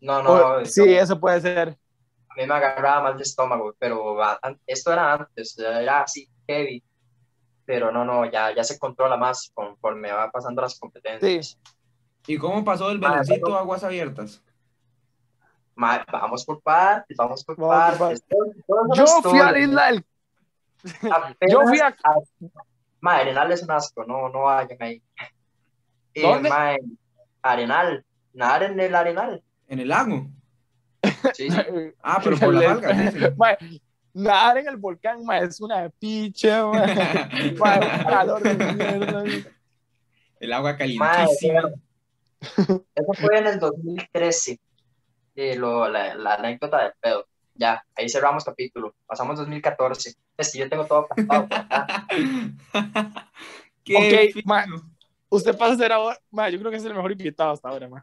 No, 0.00 0.22
no, 0.22 0.30
O- 0.32 0.64
sí, 0.64 0.80
como- 0.80 0.92
eso 0.92 1.20
puede 1.20 1.40
ser. 1.42 1.68
a 2.30 2.34
mí 2.34 2.46
me 2.46 2.54
agarraba 2.54 3.02
mal 3.02 3.16
de 3.18 3.24
estómago, 3.24 3.74
pero 3.78 4.16
esto 4.66 4.90
era 4.90 5.12
antes, 5.12 5.58
era 5.58 6.00
así 6.00 6.30
heavy, 6.46 6.82
pero 7.68 7.92
no, 7.92 8.02
no, 8.02 8.24
ya, 8.24 8.54
ya 8.54 8.64
se 8.64 8.78
controla 8.78 9.18
más 9.18 9.50
conforme 9.52 10.10
va 10.10 10.30
pasando 10.30 10.62
las 10.62 10.78
competencias. 10.78 11.58
¿Y 12.26 12.38
cómo 12.38 12.64
pasó 12.64 12.88
del 12.88 12.96
Ah, 13.04 13.20
bueno. 13.26 13.56
a 13.56 13.60
aguas 13.60 13.84
abiertas? 13.84 14.42
Ma- 15.74 16.02
vamos 16.10 16.46
por 16.46 16.62
partes, 16.62 17.14
vamos 17.18 17.44
por 17.44 17.58
Vamos 17.58 17.98
partes. 17.98 18.24
Yo 18.94 19.06
fui 19.22 19.38
a 19.38 19.52
la 19.52 19.58
isla 19.58 19.86
del. 19.88 20.06
Apenas 21.12 21.36
yo 21.52 21.60
fui 21.60 21.78
a- 21.78 21.94
Ma, 23.00 23.16
Arenal 23.16 23.52
es 23.52 23.62
un 23.62 23.70
asco, 23.70 24.02
no, 24.02 24.30
no 24.30 24.44
vayan 24.44 24.78
ahí. 24.80 25.02
Eh, 26.14 26.22
¿Dónde? 26.22 26.48
ma, 26.48 26.74
Arenal, 27.42 28.02
nadar 28.32 28.62
en 28.62 28.80
el 28.80 28.94
Arenal. 28.94 29.42
En 29.68 29.78
el 29.80 29.88
lago. 29.88 30.26
Sí, 31.34 31.50
sí. 31.50 31.58
Ah, 32.02 32.18
pero 32.24 32.36
por 32.38 32.58
dicen. 32.58 33.34
Mae, 33.36 33.58
nadar 34.18 34.58
en 34.58 34.68
el 34.68 34.76
volcán, 34.76 35.24
mae, 35.24 35.44
es 35.44 35.60
una 35.60 35.88
picha, 35.90 36.64
un 36.66 36.76
calor 38.08 38.42
de 38.42 38.72
mierda. 38.74 39.24
El 40.40 40.52
agua 40.52 40.76
calientísima. 40.76 41.70
Eso 42.40 43.12
fue 43.14 43.38
en 43.38 43.46
el 43.46 43.58
2013. 43.58 44.60
eh, 45.36 45.56
lo- 45.56 45.88
la, 45.88 46.14
la 46.14 46.34
anécdota 46.34 46.82
del 46.82 46.92
pedo. 47.00 47.26
Ya, 47.54 47.84
ahí 47.96 48.08
cerramos 48.08 48.44
capítulo. 48.44 48.94
Pasamos 49.06 49.36
2014. 49.38 50.14
Es 50.36 50.52
que 50.52 50.58
yo 50.60 50.68
tengo 50.68 50.84
todo 50.86 51.00
apuntado 51.10 51.48
Ok, 53.94 54.44
ma- 54.44 54.64
Usted 55.30 55.56
pasa 55.58 55.74
a 55.74 55.76
ser 55.76 55.92
ahora, 55.92 56.18
mae, 56.30 56.50
yo 56.52 56.58
creo 56.58 56.70
que 56.70 56.76
es 56.78 56.84
el 56.84 56.94
mejor 56.94 57.12
invitado 57.12 57.50
hasta 57.52 57.68
ahora. 57.68 57.86
O 57.88 58.02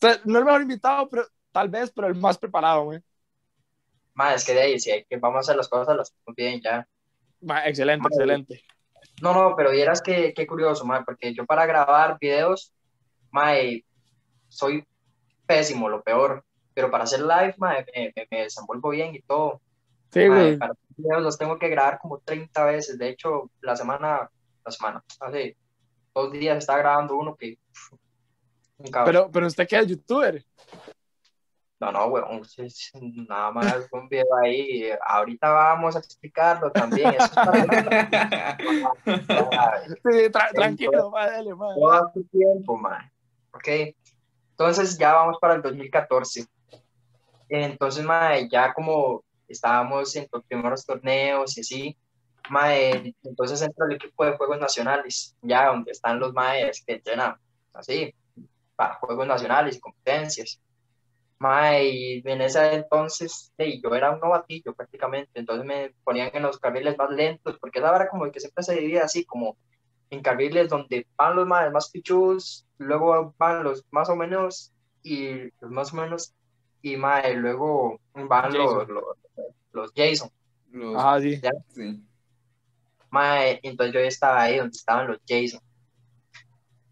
sea, 0.00 0.20
no 0.24 0.38
el 0.38 0.44
mejor 0.44 0.62
invitado, 0.62 1.08
pero 1.08 1.24
tal 1.52 1.68
vez, 1.70 1.90
pero 1.90 2.08
el 2.08 2.14
más 2.16 2.36
preparado, 2.36 2.84
mae. 2.86 3.02
Mae, 4.20 4.34
es 4.34 4.44
que 4.44 4.52
de 4.52 4.60
ahí, 4.60 4.78
si 4.78 4.90
hay 4.90 5.04
que 5.04 5.16
vamos 5.16 5.36
a 5.36 5.40
hacer 5.40 5.56
las 5.56 5.68
cosas, 5.68 5.96
las 5.96 6.10
hacemos 6.10 6.36
bien 6.36 6.60
ya. 6.60 6.86
Mae, 7.40 7.70
excelente, 7.70 8.06
excelente. 8.06 8.62
No, 9.22 9.32
no, 9.32 9.56
pero 9.56 9.70
vieras 9.70 10.02
que 10.02 10.34
qué 10.34 10.46
curioso, 10.46 10.84
mae, 10.84 11.02
porque 11.04 11.32
yo 11.32 11.46
para 11.46 11.64
grabar 11.64 12.18
videos, 12.20 12.74
mae, 13.30 13.82
soy 14.48 14.84
pésimo, 15.46 15.88
lo 15.88 16.02
peor. 16.02 16.44
Pero 16.74 16.90
para 16.90 17.04
hacer 17.04 17.20
live, 17.20 17.54
mae, 17.56 17.86
me, 17.96 18.12
me- 18.14 18.28
me 18.30 18.42
desenvuelvo 18.42 18.90
bien 18.90 19.14
y 19.14 19.22
todo. 19.22 19.62
Sí, 20.12 20.26
güey. 20.28 20.58
para 20.58 20.74
videos 20.96 21.22
los 21.22 21.38
tengo 21.38 21.58
que 21.58 21.68
grabar 21.70 21.98
como 21.98 22.18
30 22.18 22.64
veces. 22.66 22.98
De 22.98 23.08
hecho, 23.08 23.50
la 23.62 23.74
semana, 23.74 24.30
la 24.66 24.70
semana, 24.70 25.02
hace 25.20 25.56
dos 26.14 26.30
días 26.32 26.58
estaba 26.58 26.78
grabando 26.80 27.16
uno 27.16 27.36
que. 27.36 27.56
Un. 28.78 28.90
Pero, 29.04 29.30
pero 29.30 29.46
usted 29.46 29.66
que 29.66 29.78
es 29.78 29.86
youtuber. 29.86 30.44
No, 31.80 31.90
no, 31.92 32.06
weón, 32.08 32.42
nada 33.26 33.50
más 33.52 33.88
un 33.90 34.06
video 34.06 34.26
ahí. 34.42 34.90
Ahorita 35.06 35.48
vamos 35.48 35.96
a 35.96 36.00
explicarlo 36.00 36.70
también. 36.70 37.08
Eso 37.14 37.24
es 37.24 37.30
para 37.30 37.64
Sí, 39.86 40.28
tra- 40.30 40.50
tranquilo, 40.54 41.10
mae, 41.10 41.30
dale, 41.30 41.50
todo 41.50 42.10
su 42.12 42.22
tiempo, 42.24 42.76
man. 42.76 43.10
Ok. 43.52 43.68
Entonces 44.50 44.98
ya 44.98 45.14
vamos 45.14 45.38
para 45.40 45.54
el 45.54 45.62
2014. 45.62 46.46
Entonces, 47.48 48.04
mae, 48.04 48.46
ya 48.50 48.74
como 48.74 49.24
estábamos 49.48 50.14
en 50.16 50.28
los 50.30 50.44
primeros 50.44 50.84
torneos 50.84 51.56
y 51.56 51.62
así, 51.62 51.98
mae, 52.50 53.14
entonces 53.22 53.62
entra 53.62 53.86
el 53.86 53.96
equipo 53.96 54.24
de 54.26 54.36
Juegos 54.36 54.58
Nacionales, 54.60 55.34
ya 55.40 55.68
donde 55.68 55.92
están 55.92 56.20
los 56.20 56.34
maes 56.34 56.84
que 56.86 56.92
entrenan 56.92 57.36
así, 57.72 58.14
para 58.76 58.94
Juegos 58.96 59.26
Nacionales 59.26 59.76
y 59.76 59.80
competencias. 59.80 60.60
Mae, 61.40 61.88
y 61.88 62.22
en 62.22 62.42
ese 62.42 62.74
entonces, 62.74 63.50
hey, 63.56 63.80
yo 63.82 63.94
era 63.94 64.10
un 64.10 64.20
novatillo 64.20 64.74
prácticamente, 64.74 65.30
entonces 65.40 65.64
me 65.64 65.94
ponían 66.04 66.30
en 66.34 66.42
los 66.42 66.58
carriles 66.58 66.98
más 66.98 67.08
lentos, 67.10 67.58
porque 67.58 67.78
esa 67.78 67.96
era 67.96 68.10
como 68.10 68.30
que 68.30 68.40
siempre 68.40 68.62
se 68.62 68.74
divide 68.74 69.00
así, 69.00 69.24
como 69.24 69.56
en 70.10 70.20
carriles 70.22 70.68
donde 70.68 71.06
van 71.16 71.36
los 71.36 71.46
más, 71.46 71.72
más 71.72 71.90
pichudos, 71.90 72.66
luego 72.76 73.34
van 73.38 73.64
los 73.64 73.82
más 73.90 74.10
o 74.10 74.16
menos, 74.16 74.70
y 75.02 75.44
los 75.60 75.70
más 75.70 75.94
o 75.94 75.96
menos, 75.96 76.34
y 76.82 76.98
mae, 76.98 77.34
luego 77.34 77.98
van 78.12 78.52
los, 78.52 78.74
Jason. 78.74 78.94
los, 78.94 79.04
los 79.72 79.92
Jason. 79.96 80.30
Los- 80.72 80.96
Ajá, 80.96 81.20
sí. 81.20 81.40
sí. 81.70 82.04
Mae, 83.08 83.60
entonces 83.62 83.94
yo 83.94 84.00
estaba 84.00 84.42
ahí 84.42 84.58
donde 84.58 84.76
estaban 84.76 85.08
los 85.08 85.18
Jason. 85.26 85.60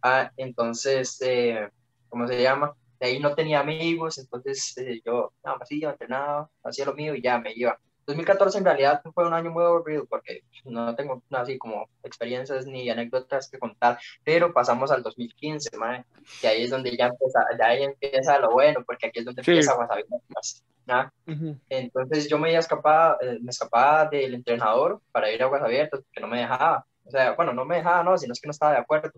Ah, 0.00 0.32
entonces, 0.38 1.20
eh, 1.20 1.68
¿cómo 2.08 2.26
se 2.26 2.40
llama? 2.42 2.74
De 3.00 3.06
ahí 3.06 3.20
no 3.20 3.34
tenía 3.34 3.60
amigos, 3.60 4.18
entonces 4.18 4.76
eh, 4.78 5.00
yo 5.04 5.32
nada 5.44 5.58
más 5.58 5.70
iba, 5.70 5.90
entrenaba, 5.92 6.50
hacía 6.64 6.84
lo 6.84 6.94
mío 6.94 7.14
y 7.14 7.22
ya 7.22 7.38
me 7.38 7.52
iba. 7.54 7.78
2014 8.06 8.56
en 8.58 8.64
realidad 8.64 9.02
fue 9.14 9.26
un 9.26 9.34
año 9.34 9.50
muy 9.50 9.62
aburrido 9.62 10.06
porque 10.06 10.42
no 10.64 10.96
tengo 10.96 11.22
así 11.30 11.58
como 11.58 11.90
experiencias 12.02 12.64
ni 12.64 12.88
anécdotas 12.88 13.50
que 13.50 13.58
contar, 13.58 13.98
pero 14.24 14.52
pasamos 14.54 14.90
al 14.90 15.02
2015, 15.02 15.76
mae, 15.76 16.04
que 16.40 16.48
ahí 16.48 16.64
es 16.64 16.70
donde 16.70 16.96
ya 16.96 17.08
empieza, 17.08 17.44
ya 17.58 17.66
ahí 17.66 17.82
empieza 17.82 18.38
lo 18.38 18.50
bueno, 18.52 18.82
porque 18.86 19.08
aquí 19.08 19.18
es 19.18 19.26
donde 19.26 19.44
Sí. 19.44 19.50
empieza 19.50 19.74
Guasavientas, 19.74 20.64
¿no? 20.86 21.12
Ujú. 21.26 21.58
Entonces 21.68 22.28
yo 22.30 22.38
me 22.38 22.50
iba 22.50 22.60
escapaba, 22.60 23.18
eh, 23.20 23.38
me 23.42 23.50
escapaba 23.50 24.06
del 24.06 24.34
entrenador 24.34 25.02
para 25.12 25.30
ir 25.30 25.42
a 25.42 25.44
aguas 25.44 25.62
abiertas, 25.62 26.00
porque 26.00 26.20
no 26.20 26.28
me 26.28 26.40
dejaba. 26.40 26.86
O 27.04 27.10
sea, 27.10 27.32
bueno, 27.32 27.52
no 27.52 27.66
me 27.66 27.76
dejaba, 27.76 28.02
no, 28.02 28.16
sino 28.16 28.32
es 28.32 28.40
que 28.40 28.46
no 28.48 28.52
estaba 28.52 28.72
de 28.72 28.78
acuerdo. 28.78 29.10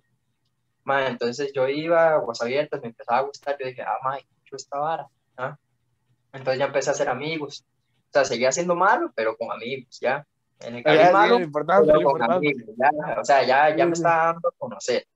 Ma, 0.90 1.06
entonces 1.06 1.52
yo 1.54 1.68
iba 1.68 2.08
a 2.08 2.14
aguas 2.14 2.42
abiertas, 2.42 2.80
me 2.82 2.88
empezaba 2.88 3.18
a 3.18 3.22
gustar, 3.22 3.56
yo 3.60 3.66
dije, 3.66 3.82
ah, 3.82 3.96
ma, 4.02 4.18
yo 4.18 4.56
esta 4.56 4.76
vara. 4.76 5.06
¿ah? 5.36 5.56
Entonces 6.32 6.58
ya 6.58 6.64
empecé 6.64 6.90
a 6.90 6.94
hacer 6.94 7.08
amigos. 7.08 7.64
O 8.08 8.12
sea, 8.12 8.24
seguía 8.24 8.50
siendo 8.50 8.74
malo, 8.74 9.12
pero 9.14 9.36
con 9.36 9.52
amigos, 9.52 10.00
ya. 10.00 10.26
En 10.58 10.74
el 10.74 10.82
carril 10.82 11.06
sí, 11.06 11.12
malo, 11.12 11.38
lo 11.38 11.44
importante, 11.44 11.92
pero 11.92 12.02
con 12.10 12.22
amigos, 12.22 12.74
ya. 12.76 12.90
O 13.20 13.24
sea, 13.24 13.44
ya, 13.44 13.76
ya 13.76 13.86
me 13.86 13.94
Sí. 13.94 14.00
estaba 14.02 14.32
dando 14.32 14.48
a 14.48 14.52
conocer. 14.58 15.06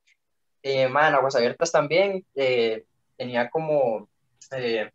Eh, 0.62 0.87
ma, 0.88 1.09
en 1.09 1.14
aguas 1.16 1.35
abiertas 1.35 1.73
también 1.73 2.25
eh, 2.37 2.85
tenía 3.16 3.50
como... 3.50 4.09
eh, 4.52 4.88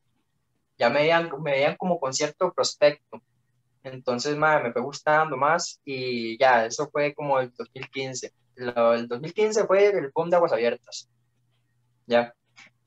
ya 0.78 0.90
me 0.90 1.02
veían, 1.02 1.30
me 1.44 1.52
veían 1.52 1.76
como 1.76 2.00
con 2.00 2.14
cierto 2.14 2.54
prospecto. 2.54 3.22
Entonces, 3.84 4.38
madre, 4.38 4.64
me 4.64 4.72
fue 4.72 4.82
gustando 4.82 5.36
más 5.36 5.82
y 5.84 6.38
ya, 6.40 6.66
eso 6.66 6.90
fue 6.90 7.14
como 7.14 7.38
el 7.42 7.52
2015. 7.52 8.32
Lo- 8.60 8.94
el 8.94 9.08
2015 9.08 9.66
fue 9.66 9.88
el 9.88 10.12
boom 10.14 10.30
de 10.30 10.36
Aguas 10.36 10.52
Abiertas. 10.54 11.10
Ya. 12.08 12.34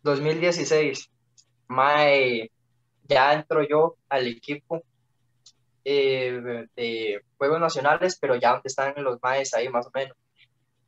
2016, 0.03 1.11
mae, 1.69 2.51
ya 3.05 3.33
entro 3.35 3.63
yo 3.67 3.97
al 4.09 4.27
equipo 4.27 4.83
eh, 5.85 6.67
de 6.77 7.21
Juegos 7.39 7.61
Nacionales, 7.61 8.19
pero 8.21 8.37
ya 8.37 8.53
donde 8.53 8.69
están 8.69 8.95
los 9.03 9.19
maes 9.23 9.55
ahí 9.55 9.69
más 9.69 9.87
o 9.87 9.91
menos. 9.95 10.17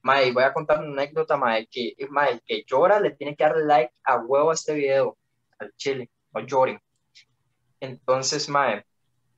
Mae, 0.02 0.32
voy 0.32 0.44
a 0.44 0.52
contar 0.52 0.80
una 0.80 0.92
anécdota, 1.02 1.36
mae, 1.36 1.66
que, 1.68 1.94
mae, 2.10 2.40
que 2.46 2.64
llora 2.66 3.00
le 3.00 3.12
tiene 3.12 3.34
que 3.36 3.44
dar 3.44 3.56
like 3.56 3.92
a 4.04 4.16
huevo 4.18 4.50
a 4.50 4.54
este 4.54 4.74
video, 4.74 5.16
al 5.58 5.72
chile, 5.76 6.10
no 6.32 6.40
lloren. 6.46 6.78
Entonces, 7.80 8.48
mae, 8.48 8.84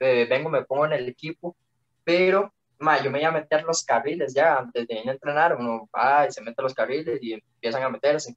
eh, 0.00 0.26
vengo, 0.28 0.50
me 0.50 0.64
pongo 0.64 0.86
en 0.86 0.92
el 0.94 1.08
equipo, 1.08 1.56
pero, 2.04 2.52
mae, 2.78 3.02
yo 3.02 3.10
me 3.10 3.20
iba 3.20 3.28
a 3.28 3.32
meter 3.32 3.64
los 3.64 3.84
carriles 3.84 4.34
ya, 4.34 4.58
antes 4.58 4.86
de 4.86 4.94
ir 4.94 5.08
a 5.08 5.12
entrenar, 5.12 5.56
uno 5.56 5.88
va 5.94 6.26
y 6.26 6.32
se 6.32 6.42
mete 6.42 6.62
los 6.62 6.74
carriles 6.74 7.18
y 7.22 7.34
empiezan 7.34 7.82
a 7.82 7.88
meterse. 7.88 8.36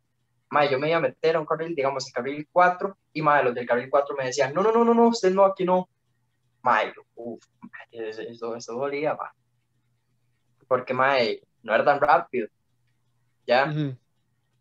Mae, 0.50 0.69
yo 0.69 0.79
me 0.79 0.89
iba 0.89 0.98
a 0.98 1.01
meter 1.01 1.36
a 1.36 1.39
un 1.39 1.46
carril, 1.46 1.75
digamos, 1.75 2.08
el 2.08 2.13
carril 2.13 2.48
4, 2.51 2.98
y 3.13 3.22
mae, 3.22 3.43
los 3.43 3.53
del 3.53 3.67
carril 3.67 3.89
4 3.89 4.15
me 4.15 4.25
decían, 4.25 4.53
no, 4.53 4.63
no, 4.63 4.72
no, 4.72 4.84
no, 4.84 4.93
no, 4.93 5.08
usted 5.08 5.31
no, 5.31 5.46
aquí 5.46 5.65
no. 5.65 5.88
Mae, 6.62 6.93
yo, 6.96 7.03
uf, 7.15 7.43
mae, 7.62 8.10
eso, 8.10 8.55
eso, 8.55 8.74
dolía, 8.74 9.13
mae. 9.15 9.31
Porque, 10.67 10.93
mae, 10.93 11.41
no 11.63 11.74
era 11.75 11.86
tan 11.86 12.00
rápido, 12.00 12.48
ya. 13.46 13.65
Ujú. 13.65 13.96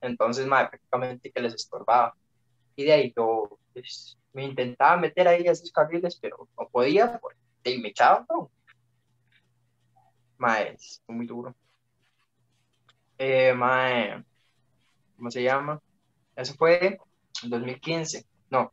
Entonces, 0.00 0.47
mae, 0.47 0.68
prácticamente 0.68 1.30
que 1.30 1.40
les 1.40 1.54
estorbaba. 1.54 2.14
Y 2.76 2.85
de 2.85 2.92
ahí 2.92 3.12
yo 3.16 3.58
pues, 3.73 4.16
me 4.32 4.44
intentaba 4.44 4.97
meter 4.97 5.26
ahí 5.26 5.47
a 5.49 5.52
esos 5.52 5.73
carriles, 5.73 6.16
pero 6.20 6.49
no 6.58 6.68
podía 6.68 7.18
porque 7.18 7.38
me 7.78 7.88
echaban, 7.88 8.25
¿no? 8.28 8.50
Mae, 10.38 10.75
es 10.75 11.02
muy 11.07 11.26
duro. 11.26 11.54
Eh, 13.18 13.52
mae, 13.52 14.25
¿cómo 15.16 15.30
se 15.30 15.42
llama? 15.42 15.80
Eso 16.37 16.54
fue 16.54 16.99
en 17.42 17.50
2015. 17.50 18.25
No, 18.50 18.73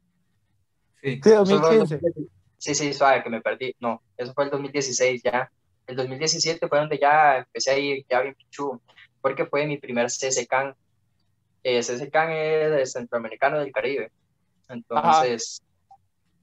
Sí. 1.02 1.20
Sí, 1.24 1.30
eso 1.30 1.46
fue 1.46 1.56
en 1.56 1.62
2015. 1.80 1.96
2016. 1.96 2.28
Sí, 2.58 2.74
sí, 2.74 2.94
suave, 2.94 3.24
que 3.24 3.30
me 3.30 3.42
perdí. 3.42 3.76
No, 3.80 4.02
eso 4.18 4.34
fue 4.34 4.46
el 4.46 4.50
2016 4.50 5.22
ya. 5.24 5.52
El 5.86 5.96
2017 5.98 6.68
fue 6.68 6.80
donde 6.80 6.98
ya 6.98 7.38
empecé 7.38 7.72
a 7.72 7.78
ir 7.78 8.06
ya 8.10 8.22
bien 8.22 8.34
pichudo, 8.34 8.82
porque 9.22 9.46
fue 9.46 9.68
mi 9.68 9.78
primer 9.78 10.08
CSCAN. 10.08 10.76
Eh, 11.64 11.80
CSCAN 11.82 12.32
es 12.32 12.72
el 12.72 12.88
Centroamericano 12.88 13.60
del 13.60 13.72
Caribe. 13.72 14.12
Entonces, 14.68 15.62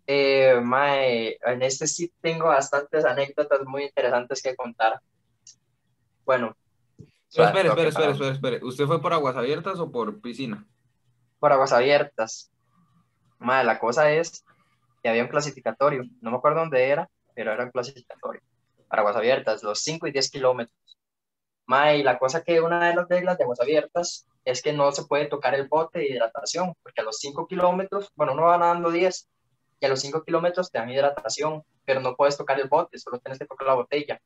eh, 0.07 0.61
mae, 0.62 1.38
en 1.45 1.62
este 1.62 1.88
sí 1.88 2.12
tengo 2.21 2.47
bastantes 2.47 3.05
anécdotas 3.05 3.64
muy 3.64 3.85
interesantes 3.85 4.43
que 4.43 4.55
contar. 4.55 5.00
Bueno. 6.32 6.56
Pero 7.34 7.46
espere, 7.46 7.68
espere, 7.68 7.88
espere, 7.88 8.12
espere, 8.12 8.30
espere. 8.30 8.60
¿Usted 8.62 8.86
fue 8.86 9.02
por 9.02 9.12
aguas 9.12 9.36
abiertas 9.36 9.78
o 9.78 9.90
por 9.90 10.20
piscina? 10.20 10.66
por 11.42 11.52
aguas 11.52 11.72
abiertas. 11.72 12.52
Madre, 13.40 13.64
la 13.64 13.80
cosa 13.80 14.12
es 14.12 14.44
que 15.02 15.08
había 15.08 15.24
un 15.24 15.28
clasificatorio, 15.28 16.04
no 16.20 16.30
me 16.30 16.36
acuerdo 16.36 16.60
dónde 16.60 16.88
era, 16.88 17.10
pero 17.34 17.50
era 17.52 17.64
un 17.64 17.72
clasificatorio 17.72 18.40
para 18.86 19.02
aguas 19.02 19.16
abiertas, 19.16 19.64
los 19.64 19.80
5 19.80 20.06
y 20.06 20.12
10 20.12 20.30
kilómetros. 20.30 20.98
Madre, 21.66 21.96
y 21.98 22.02
la 22.04 22.16
cosa 22.20 22.44
que 22.44 22.60
una 22.60 22.90
de 22.90 22.94
las 22.94 23.08
reglas 23.08 23.38
de 23.38 23.42
aguas 23.42 23.60
abiertas 23.60 24.28
es 24.44 24.62
que 24.62 24.72
no 24.72 24.92
se 24.92 25.04
puede 25.06 25.26
tocar 25.26 25.56
el 25.56 25.66
bote 25.66 25.98
de 25.98 26.10
hidratación, 26.10 26.74
porque 26.80 27.00
a 27.00 27.04
los 27.04 27.18
5 27.18 27.48
kilómetros, 27.48 28.12
bueno, 28.14 28.34
uno 28.34 28.42
va 28.42 28.58
nadando 28.58 28.92
10, 28.92 29.28
y 29.80 29.86
a 29.86 29.88
los 29.88 30.00
5 30.00 30.22
kilómetros 30.22 30.70
te 30.70 30.78
dan 30.78 30.90
hidratación, 30.90 31.64
pero 31.84 32.00
no 32.00 32.14
puedes 32.14 32.36
tocar 32.36 32.60
el 32.60 32.68
bote, 32.68 32.98
solo 33.00 33.18
tienes 33.18 33.40
que 33.40 33.46
tocar 33.46 33.66
la 33.66 33.74
botella. 33.74 34.20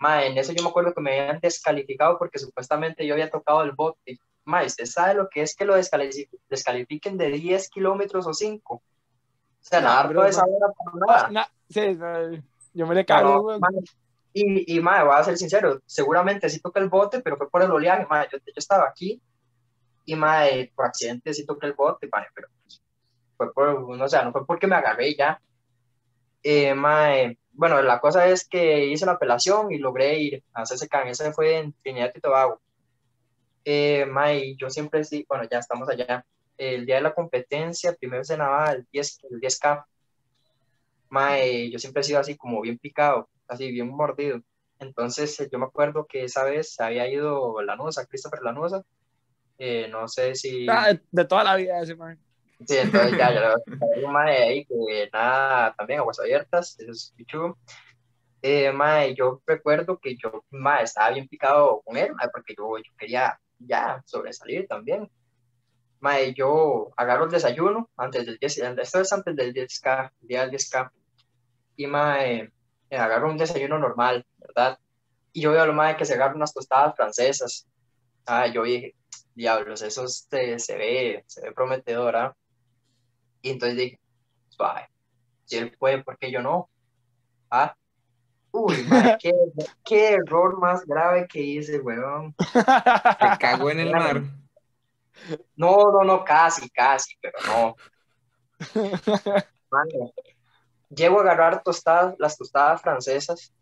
Madre, 0.00 0.28
en 0.28 0.38
eso 0.38 0.52
yo 0.52 0.62
me 0.62 0.70
acuerdo 0.70 0.94
que 0.94 1.00
me 1.00 1.20
habían 1.20 1.40
descalificado 1.40 2.18
porque 2.18 2.38
supuestamente 2.38 3.06
yo 3.06 3.14
había 3.14 3.30
tocado 3.30 3.62
el 3.62 3.72
bote. 3.72 4.18
Mae, 4.44 4.66
¿usted 4.66 4.86
sabe 4.86 5.14
lo 5.14 5.28
que 5.28 5.42
es 5.42 5.54
que 5.54 5.66
lo 5.66 5.76
descalifi- 5.76 6.28
descalifiquen 6.48 7.16
de 7.18 7.30
10 7.30 7.68
kilómetros 7.68 8.26
o 8.26 8.32
5? 8.34 8.82
sea, 9.60 9.80
No, 9.80 9.88
nadar 9.88 10.08
bro, 10.08 10.16
toda 10.20 10.28
esa 10.30 10.46
no. 10.46 10.52
hora 10.56 10.72
para 10.72 10.90
Ah, 10.90 11.28
nada. 11.28 11.30
na- 11.30 11.52
sí, 11.68 11.94
no, 11.94 12.42
yo 12.72 12.86
me 12.86 12.94
le 12.94 13.02
No, 13.02 13.06
cago, 13.06 13.42
güey. 13.42 13.60
mae, 13.60 13.72
Y, 14.32 14.76
y 14.76 14.80
mae, 14.80 15.04
voy 15.04 15.14
a 15.16 15.22
ser 15.24 15.36
sincero, 15.36 15.80
seguramente 15.84 16.48
sí 16.48 16.60
toqué 16.60 16.80
el 16.80 16.88
bote, 16.88 17.20
pero 17.20 17.36
fue 17.36 17.50
por 17.50 17.62
el 17.62 17.70
oleaje, 17.70 18.06
mae. 18.08 18.26
Yo, 18.32 18.38
yo 18.38 18.52
estaba 18.56 18.88
aquí 18.88 19.20
y 20.06 20.16
mae, 20.16 20.72
por 20.74 20.86
accidente 20.86 21.34
sí 21.34 21.44
toqué 21.44 21.66
el 21.66 21.74
bote, 21.74 22.08
mae, 22.10 22.24
pero 22.34 22.48
pues, 22.62 22.80
fue 23.36 23.52
por, 23.52 23.96
no 23.98 24.08
sé, 24.08 24.24
no 24.24 24.32
fue 24.32 24.46
porque 24.46 24.66
me 24.66 24.76
agarré 24.76 25.14
ya. 25.14 25.40
Eh, 26.42 26.74
mae, 26.74 27.36
bueno, 27.60 27.82
la 27.82 28.00
cosa 28.00 28.26
es 28.26 28.48
que 28.48 28.86
hice 28.86 29.04
la 29.04 29.12
apelación 29.12 29.70
y 29.70 29.76
logré 29.76 30.18
ir 30.18 30.42
a 30.54 30.62
CSCAN, 30.62 31.08
ese 31.08 31.30
fue 31.34 31.58
en 31.58 31.74
Trinidad 31.74 32.10
y 32.14 32.18
Tobago. 32.18 32.58
Eh, 33.66 34.06
mae, 34.06 34.56
yo 34.56 34.70
siempre 34.70 35.04
sí, 35.04 35.26
bueno, 35.28 35.44
ya 35.44 35.58
estamos 35.58 35.86
allá. 35.90 36.24
El 36.56 36.86
día 36.86 36.94
de 36.94 37.02
la 37.02 37.12
competencia, 37.12 37.94
primero 37.94 38.24
se 38.24 38.38
nadaba 38.38 38.72
el 38.72 38.86
10, 38.90 39.24
el 39.30 39.40
10K. 39.42 39.84
Mae, 41.10 41.70
yo 41.70 41.78
siempre 41.78 42.00
he 42.00 42.04
sido 42.04 42.20
así 42.20 42.34
como 42.34 42.62
bien 42.62 42.78
picado, 42.78 43.28
así 43.46 43.70
bien 43.70 43.88
mordido. 43.88 44.40
Entonces, 44.78 45.38
eh, 45.40 45.48
yo 45.52 45.58
me 45.58 45.66
acuerdo 45.66 46.06
que 46.06 46.24
esa 46.24 46.44
vez 46.44 46.80
había 46.80 47.10
ido 47.10 47.60
Lanusa, 47.60 48.06
Christopher 48.06 48.40
Lanusa. 48.40 48.82
Eh, 49.58 49.86
no 49.90 50.08
sé 50.08 50.34
si. 50.34 50.66
Ah, 50.66 50.98
de 51.10 51.24
toda 51.26 51.44
la 51.44 51.56
vida 51.56 51.78
ese, 51.82 51.94
man. 51.94 52.18
Sí, 52.66 52.76
entonces 52.76 53.12
ya, 53.16 53.32
ya 53.32 53.54
hay 53.96 54.04
un 54.04 54.12
mae 54.12 54.42
ahí 54.42 54.64
que 54.66 55.08
nada, 55.12 55.74
también 55.76 56.00
aguas 56.00 56.20
abiertas, 56.20 56.78
eso 56.78 56.90
es 56.90 57.14
pichudo. 57.16 57.58
Eh, 58.42 58.72
mae, 58.72 59.14
yo 59.14 59.42
recuerdo 59.46 59.98
que 59.98 60.16
yo, 60.16 60.44
mae, 60.50 60.84
estaba 60.84 61.10
bien 61.10 61.28
picado 61.28 61.82
con 61.84 61.96
él, 61.96 62.14
mae, 62.14 62.28
porque 62.30 62.54
yo, 62.56 62.76
yo 62.78 62.92
quería 62.98 63.38
ya 63.58 64.02
sobresalir 64.06 64.66
también. 64.66 65.10
Mae, 66.00 66.34
yo 66.34 66.90
agarro 66.96 67.24
el 67.24 67.30
desayuno 67.30 67.90
antes 67.96 68.26
del 68.26 68.38
10, 68.38 68.58
esto 68.58 69.00
es 69.00 69.12
antes 69.12 69.36
del 69.36 69.52
10K, 69.54 70.12
el 70.22 70.28
día 70.28 70.46
del 70.46 70.52
10K, 70.52 70.90
y 71.76 71.86
mae, 71.86 72.50
eh, 72.90 72.96
agarro 72.96 73.30
un 73.30 73.38
desayuno 73.38 73.78
normal, 73.78 74.26
¿verdad? 74.38 74.78
Y 75.32 75.42
yo 75.42 75.52
veo 75.52 75.72
mae 75.72 75.96
que 75.96 76.04
se 76.04 76.14
agarra 76.14 76.34
unas 76.34 76.52
tostadas 76.54 76.96
francesas. 76.96 77.66
Ah, 78.26 78.46
yo 78.46 78.64
dije, 78.64 78.94
diablos, 79.34 79.82
eso 79.82 80.08
se, 80.08 80.58
se 80.58 80.76
ve, 80.76 81.24
se 81.26 81.42
ve 81.42 81.52
prometedor, 81.52 82.16
¿ah? 82.16 82.36
Y 83.42 83.50
entonces 83.50 83.78
dije, 83.78 84.00
suave, 84.48 84.88
si 85.44 85.56
él 85.56 85.76
puede, 85.78 86.02
¿por 86.02 86.18
qué 86.18 86.30
yo 86.30 86.42
no? 86.42 86.68
¿Ah? 87.50 87.74
Uy, 88.52 88.82
mae, 88.88 89.16
qué, 89.18 89.32
qué 89.84 90.14
error 90.14 90.58
más 90.58 90.84
grave 90.84 91.26
que 91.28 91.40
hice, 91.40 91.80
weón. 91.80 92.34
Se 92.52 93.38
cagó 93.38 93.70
en 93.70 93.80
el 93.80 93.90
mar. 93.92 94.22
No, 95.56 95.90
no, 95.92 96.04
no, 96.04 96.24
casi, 96.24 96.68
casi, 96.70 97.14
pero 97.20 97.38
no. 97.46 97.76
Mano, 99.70 100.12
llego 100.88 101.18
a 101.18 101.22
agarrar 101.22 101.62
tostadas, 101.62 102.14
las 102.18 102.36
tostadas 102.36 102.82
francesas 102.82 103.52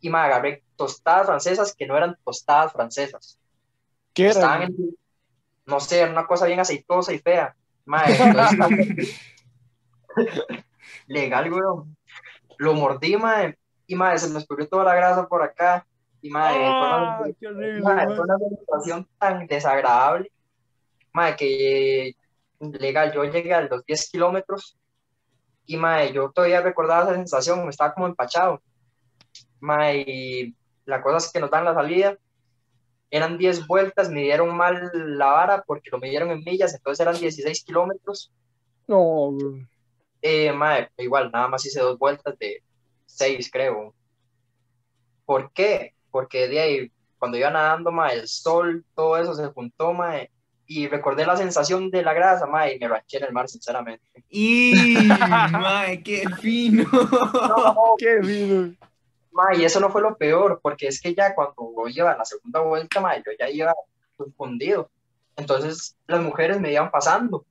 y 0.00 0.10
me 0.10 0.18
agarré 0.18 0.62
tostadas 0.76 1.26
francesas 1.26 1.74
que 1.74 1.86
no 1.86 1.96
eran 1.96 2.16
tostadas 2.24 2.72
francesas. 2.72 3.38
¿Qué 4.12 4.26
Estaban 4.28 4.62
era? 4.62 4.66
en, 4.66 4.96
no 5.66 5.80
sé, 5.80 6.00
era 6.00 6.10
una 6.10 6.26
cosa 6.26 6.46
bien 6.46 6.60
aceitosa 6.60 7.12
y 7.12 7.18
fea. 7.18 7.56
Mae, 7.86 8.16
entonces, 8.16 9.20
legal, 11.06 11.52
weón. 11.52 11.96
Lo 12.58 12.74
mordí, 12.74 13.16
mae, 13.16 13.58
y 13.86 13.94
mae, 13.94 14.18
se 14.18 14.28
me 14.30 14.38
escurrió 14.38 14.68
toda 14.68 14.84
la 14.84 14.94
grasa 14.94 15.26
por 15.26 15.42
acá. 15.42 15.86
Y 16.22 16.30
mae, 16.30 16.54
fue 16.54 16.62
una- 16.64 17.16
Ah, 17.18 17.24
qué 17.38 17.46
horrible, 17.48 17.82
Mae, 17.82 18.06
fue 18.06 18.20
una 18.20 18.38
sensación 18.38 19.08
tan 19.18 19.46
desagradable, 19.46 20.32
mae, 21.12 21.36
que 21.36 22.14
legal, 22.60 23.12
yo 23.12 23.24
llegué 23.24 23.52
a 23.52 23.60
los 23.62 23.84
10 23.84 24.08
kilómetros 24.10 24.78
y 25.66 25.76
mae, 25.76 26.12
yo 26.12 26.30
todavía 26.30 26.62
recordaba 26.62 27.02
esa 27.04 27.14
sensación, 27.14 27.64
me 27.64 27.70
estaba 27.70 27.92
como 27.92 28.06
empachado. 28.06 28.62
Mae, 29.60 30.04
y 30.06 30.56
la 30.86 31.02
cosa 31.02 31.18
es 31.18 31.30
que 31.32 31.40
nos 31.40 31.50
dan 31.50 31.64
la 31.66 31.74
salida, 31.74 32.16
eran 33.16 33.38
10 33.38 33.68
vueltas, 33.68 34.10
me 34.10 34.22
dieron 34.22 34.56
mal 34.56 34.90
la 34.92 35.26
vara 35.26 35.62
porque 35.64 35.88
lo 35.88 36.00
midieron 36.00 36.32
en 36.32 36.42
millas, 36.42 36.74
entonces 36.74 37.00
eran 37.00 37.16
16 37.16 37.62
kilómetros. 37.62 38.32
No. 38.88 39.30
Eh, 40.20 40.52
mae, 40.52 40.88
igual, 40.98 41.30
nada 41.30 41.46
más 41.46 41.64
hice 41.64 41.78
dos 41.78 41.96
vueltas 41.96 42.36
de 42.40 42.60
6, 43.06 43.50
creo. 43.52 43.94
¿Por 45.24 45.52
qué? 45.52 45.94
Porque 46.10 46.48
de 46.48 46.58
ahí, 46.60 46.92
cuando 47.16 47.38
iba 47.38 47.50
nadando, 47.50 47.92
mae, 47.92 48.18
el 48.18 48.26
sol, 48.26 48.84
todo 48.96 49.16
eso 49.16 49.32
se 49.32 49.46
juntó, 49.46 49.92
mae, 49.92 50.32
y 50.66 50.88
recordé 50.88 51.24
la 51.24 51.36
sensación 51.36 51.92
de 51.92 52.02
la 52.02 52.14
grasa, 52.14 52.46
mae, 52.46 52.74
y 52.74 52.80
me 52.80 52.88
ranché 52.88 53.18
en 53.18 53.24
el 53.26 53.32
mar, 53.32 53.48
sinceramente. 53.48 54.24
¡Y! 54.28 54.72
¡Mae, 55.52 56.02
qué 56.02 56.24
fino! 56.40 56.84
Qué 57.96 58.20
fino. 58.24 58.74
Mae, 59.34 59.58
y 59.58 59.64
eso 59.64 59.80
no 59.80 59.90
fue 59.90 60.00
lo 60.00 60.16
peor, 60.16 60.60
porque 60.62 60.86
es 60.86 61.00
que 61.00 61.12
ya 61.14 61.34
cuando 61.34 61.54
iba 61.88 62.12
a 62.12 62.16
la 62.16 62.24
segunda 62.24 62.60
vuelta, 62.60 63.00
mae, 63.00 63.22
yo 63.26 63.32
ya 63.38 63.50
iba 63.50 63.74
fundido. 64.36 64.90
Entonces 65.36 65.96
las 66.06 66.22
mujeres 66.22 66.60
me 66.60 66.72
iban 66.72 66.90
pasando. 66.90 67.44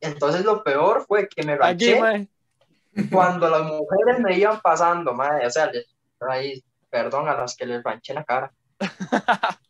Entonces 0.00 0.44
lo 0.44 0.62
peor 0.64 1.04
fue 1.06 1.28
que 1.28 1.44
me 1.44 1.56
ranché 1.56 1.94
cuando 3.10 3.48
las 3.48 3.62
mujeres 3.62 4.18
me 4.20 4.36
iban 4.36 4.60
pasando, 4.60 5.14
mae, 5.14 5.46
o 5.46 5.50
sea, 5.50 5.70
les- 5.70 5.86
ahí, 6.28 6.62
perdón 6.90 7.28
a 7.28 7.34
las 7.34 7.56
que 7.56 7.66
les 7.66 7.82
ranché 7.82 8.12
la 8.12 8.24
cara. 8.24 8.52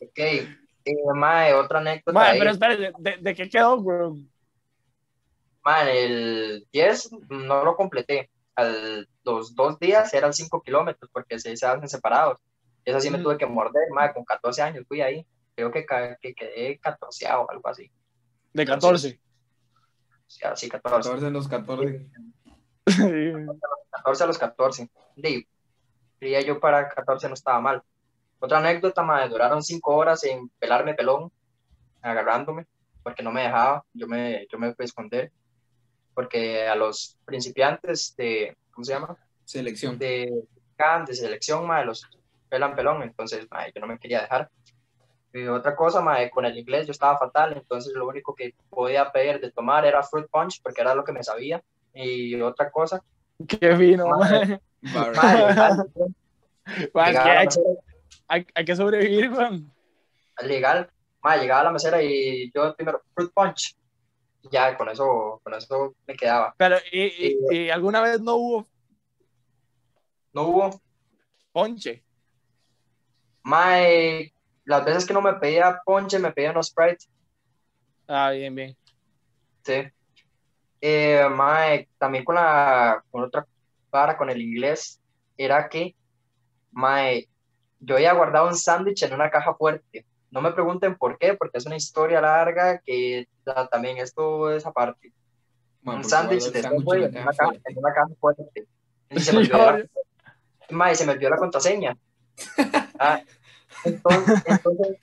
Ok, 0.00 0.18
eh, 0.18 1.54
otra 1.54 1.80
anécdota 1.80 2.12
ahí. 2.30 2.38
pero 2.38 2.50
espérate, 2.52 2.92
¿de, 2.98 3.16
de 3.20 3.34
qué 3.34 3.48
quedó, 3.48 3.82
bro? 3.82 4.16
El 5.82 6.66
10 6.72 7.10
no 7.28 7.64
lo 7.64 7.76
completé. 7.76 8.30
Al, 8.58 9.08
los 9.22 9.54
dos 9.54 9.78
días 9.78 10.12
eran 10.14 10.32
5 10.32 10.60
kilómetros 10.62 11.08
porque 11.12 11.38
se, 11.38 11.56
se 11.56 11.64
hacen 11.66 11.88
separados. 11.88 12.38
Eso 12.84 12.98
sí 13.00 13.08
me 13.10 13.18
Mm. 13.18 13.22
tuve 13.22 13.38
que 13.38 13.46
morder, 13.46 13.88
mae, 13.94 14.12
con 14.12 14.24
14 14.24 14.62
años 14.62 14.84
fui 14.88 15.00
ahí. 15.00 15.24
Creo 15.54 15.70
que, 15.70 15.84
ca- 15.86 16.16
que 16.20 16.34
quedé 16.34 16.78
14 16.78 17.26
o 17.32 17.48
algo 17.50 17.68
así. 17.68 17.90
De 18.52 18.64
14. 18.66 19.20
Sí, 20.26 20.40
así 20.44 20.68
14. 20.68 21.08
14 21.10 21.26
en 21.26 21.32
los 21.32 21.46
14. 21.48 22.06
Sí. 22.86 23.32
14 23.92 24.24
a 24.24 24.26
los 24.26 24.38
14. 24.38 24.90
Di, 25.16 25.46
diría 26.20 26.40
yo 26.40 26.58
para 26.58 26.88
14 26.88 27.28
no 27.28 27.34
estaba 27.34 27.60
mal. 27.60 27.82
Otra 28.40 28.58
anécdota, 28.58 29.02
mae, 29.02 29.28
duraron 29.28 29.62
5 29.62 29.94
horas 29.96 30.24
en 30.24 30.48
pelarme 30.58 30.94
pelón, 30.94 31.30
agarrándome, 32.02 32.66
porque 33.02 33.22
no 33.22 33.30
me 33.32 33.42
dejaba, 33.42 33.84
yo 33.92 34.06
me, 34.06 34.46
yo 34.50 34.58
me 34.58 34.74
fui 34.74 34.84
a 34.84 34.86
esconder, 34.86 35.32
porque 36.18 36.66
a 36.66 36.74
los 36.74 37.16
principiantes 37.24 38.12
de, 38.16 38.56
¿cómo 38.72 38.84
se 38.84 38.92
llama? 38.92 39.16
Selección. 39.44 39.96
De, 39.96 40.42
CAN, 40.74 41.04
de 41.04 41.14
selección, 41.14 41.64
mae, 41.64 41.84
los 41.84 42.10
pelan 42.48 42.74
pelón, 42.74 43.04
entonces, 43.04 43.46
mae, 43.52 43.70
yo 43.72 43.80
no 43.80 43.86
me 43.86 44.00
quería 44.00 44.22
dejar. 44.22 44.50
Y 45.32 45.46
otra 45.46 45.76
cosa, 45.76 46.00
mae, 46.00 46.28
con 46.28 46.44
el 46.44 46.58
inglés 46.58 46.88
yo 46.88 46.90
estaba 46.90 47.16
fatal, 47.16 47.52
entonces 47.52 47.92
lo 47.94 48.08
único 48.08 48.34
que 48.34 48.52
podía 48.68 49.12
pedir 49.12 49.40
de 49.40 49.52
tomar 49.52 49.86
era 49.86 50.02
fruit 50.02 50.26
punch, 50.28 50.60
porque 50.60 50.80
era 50.80 50.92
lo 50.92 51.04
que 51.04 51.12
me 51.12 51.22
sabía. 51.22 51.62
Y 51.94 52.34
otra 52.40 52.68
cosa, 52.72 53.00
Qué 53.46 53.76
fino, 53.76 54.08
Madre. 54.08 54.60
legal, 54.82 55.86
a 56.94 57.12
la 57.12 57.48
hay, 58.26 58.44
hay, 58.56 58.64
que 58.64 58.74
sobrevivir, 58.74 59.30
man. 59.30 59.72
legal, 60.42 60.90
mae, 61.22 61.38
llegaba 61.38 61.60
a 61.60 61.64
la 61.64 61.70
mesera 61.70 62.02
y 62.02 62.50
yo 62.52 62.74
primero 62.74 63.02
fruit 63.14 63.30
punch. 63.32 63.77
Ya 64.50 64.76
con 64.76 64.88
eso, 64.88 65.40
con 65.42 65.54
eso 65.54 65.94
me 66.06 66.14
quedaba. 66.14 66.54
Pero, 66.56 66.76
¿y, 66.92 67.02
y, 67.02 67.38
y 67.50 67.70
alguna 67.70 68.00
vez 68.00 68.20
no 68.20 68.36
hubo 68.36 68.68
No 70.32 70.42
hubo, 70.42 70.80
ponche? 71.52 72.04
mae, 73.42 74.32
las 74.64 74.84
veces 74.84 75.06
que 75.06 75.14
no 75.14 75.22
me 75.22 75.34
pedía 75.34 75.80
ponche, 75.84 76.18
me 76.18 76.32
pedía 76.32 76.50
unos 76.50 76.68
Sprite. 76.68 77.06
Ah, 78.06 78.30
bien, 78.30 78.54
bien. 78.54 78.76
Sí. 79.64 79.82
Eh, 80.80 81.26
mae, 81.30 81.88
también 81.98 82.24
con 82.24 82.34
la, 82.36 83.02
con 83.10 83.24
otra 83.24 83.46
para 83.90 84.16
con 84.16 84.30
el 84.30 84.40
inglés, 84.40 85.00
era 85.36 85.68
que, 85.68 85.96
mae, 86.72 87.28
yo 87.80 87.96
había 87.96 88.12
guardado 88.12 88.48
un 88.48 88.56
sándwich 88.56 89.02
en 89.02 89.14
una 89.14 89.30
caja 89.30 89.54
fuerte. 89.54 90.04
No 90.30 90.40
me 90.42 90.52
pregunten 90.52 90.96
por 90.96 91.18
qué, 91.18 91.34
porque 91.34 91.58
es 91.58 91.66
una 91.66 91.76
historia 91.76 92.20
larga 92.20 92.80
que 92.84 93.28
da- 93.44 93.68
también 93.68 93.98
esto 93.98 94.50
es 94.50 94.66
aparte. 94.66 95.12
Mae, 95.82 95.96
un 95.96 96.04
sándwich 96.04 96.50
de 96.50 96.58
en 96.58 96.64
la 96.64 96.72
una 96.72 97.32
caja 97.32 97.52
en 97.64 97.78
una 97.78 97.94
caja 97.94 98.08
fuerte. 98.20 98.66
Y 99.10 99.20
se 99.20 99.32
me 99.32 99.38
olvidó 99.38 99.58
la, 100.68 100.68
se 100.94 101.06
me 101.06 101.12
olvidó 101.12 101.30
la 101.30 101.36
contraseña. 101.36 101.96
Ah, 102.98 103.22
entonces, 103.84 104.42
entonces, 104.44 104.96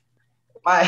mae, 0.63 0.85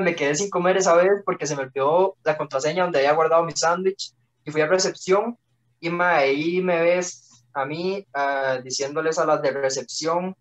me 0.00 0.14
quedé 0.14 0.34
sin 0.34 0.50
comer 0.50 0.76
esa 0.76 0.94
vez 0.94 1.10
porque 1.24 1.46
se 1.46 1.56
me 1.56 1.62
olvidó 1.62 2.16
la 2.24 2.36
contraseña 2.36 2.84
donde 2.84 2.98
había 2.98 3.12
guardado 3.12 3.44
mi 3.44 3.52
sándwich 3.52 4.12
y 4.44 4.50
fui 4.50 4.60
a 4.60 4.66
recepción 4.66 5.38
y 5.80 5.90
mae, 5.90 6.30
ahí 6.30 6.62
me 6.62 6.80
ves 6.80 7.44
a 7.52 7.64
mí 7.64 8.06
ah, 8.14 8.58
diciéndoles 8.62 9.18
a 9.18 9.26
las 9.26 9.42
de 9.42 9.50
recepción, 9.50 10.36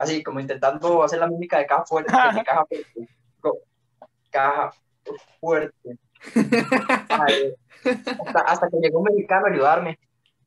así 0.00 0.22
como 0.22 0.40
intentando 0.40 1.02
hacer 1.04 1.18
la 1.20 1.26
mímica 1.28 1.58
de 1.58 1.66
caja 1.66 1.84
fuerte, 1.84 2.10
de 2.10 2.44
caja 2.44 2.64
fuerte, 2.66 3.08
caja 4.30 4.72
fuerte. 5.38 5.98
Ay, 7.08 7.54
hasta, 8.26 8.40
hasta 8.40 8.68
que 8.68 8.78
llegó 8.78 8.98
un 8.98 9.04
mexicano 9.04 9.46
a 9.46 9.50
ayudarme, 9.50 9.98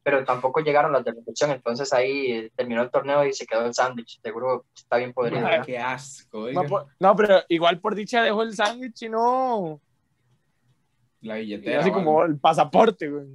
pero 0.02 0.26
tampoco 0.26 0.60
llegaron 0.62 0.92
las 0.92 1.06
de 1.06 1.12
recepción, 1.12 1.52
entonces 1.52 1.94
ahí 1.94 2.32
eh, 2.32 2.52
terminó 2.56 2.82
el 2.82 2.90
torneo 2.90 3.24
y 3.26 3.34
se 3.34 3.46
quedó 3.46 3.66
el 3.66 3.74
sándwich. 3.76 4.20
Seguro 4.22 4.66
está 4.76 4.98
bien 4.98 5.14
podrido. 5.14 5.46
Ay, 5.46 5.60
¿no? 5.60 5.66
Qué 5.66 5.78
asco. 5.78 6.52
No, 6.52 6.64
por- 6.64 6.88
no, 7.00 7.16
pero 7.16 7.44
igual 7.48 7.80
por 7.80 7.94
dicha 7.96 8.24
dejó 8.24 8.42
el 8.42 8.56
sándwich 8.56 9.04
y 9.04 9.10
no. 9.10 9.80
La 11.22 11.38
y 11.38 11.44
billetera. 11.44 11.80
así 11.80 11.92
como 11.92 12.24
el 12.24 12.38
pasaporte, 12.40 13.08
güey. 13.10 13.28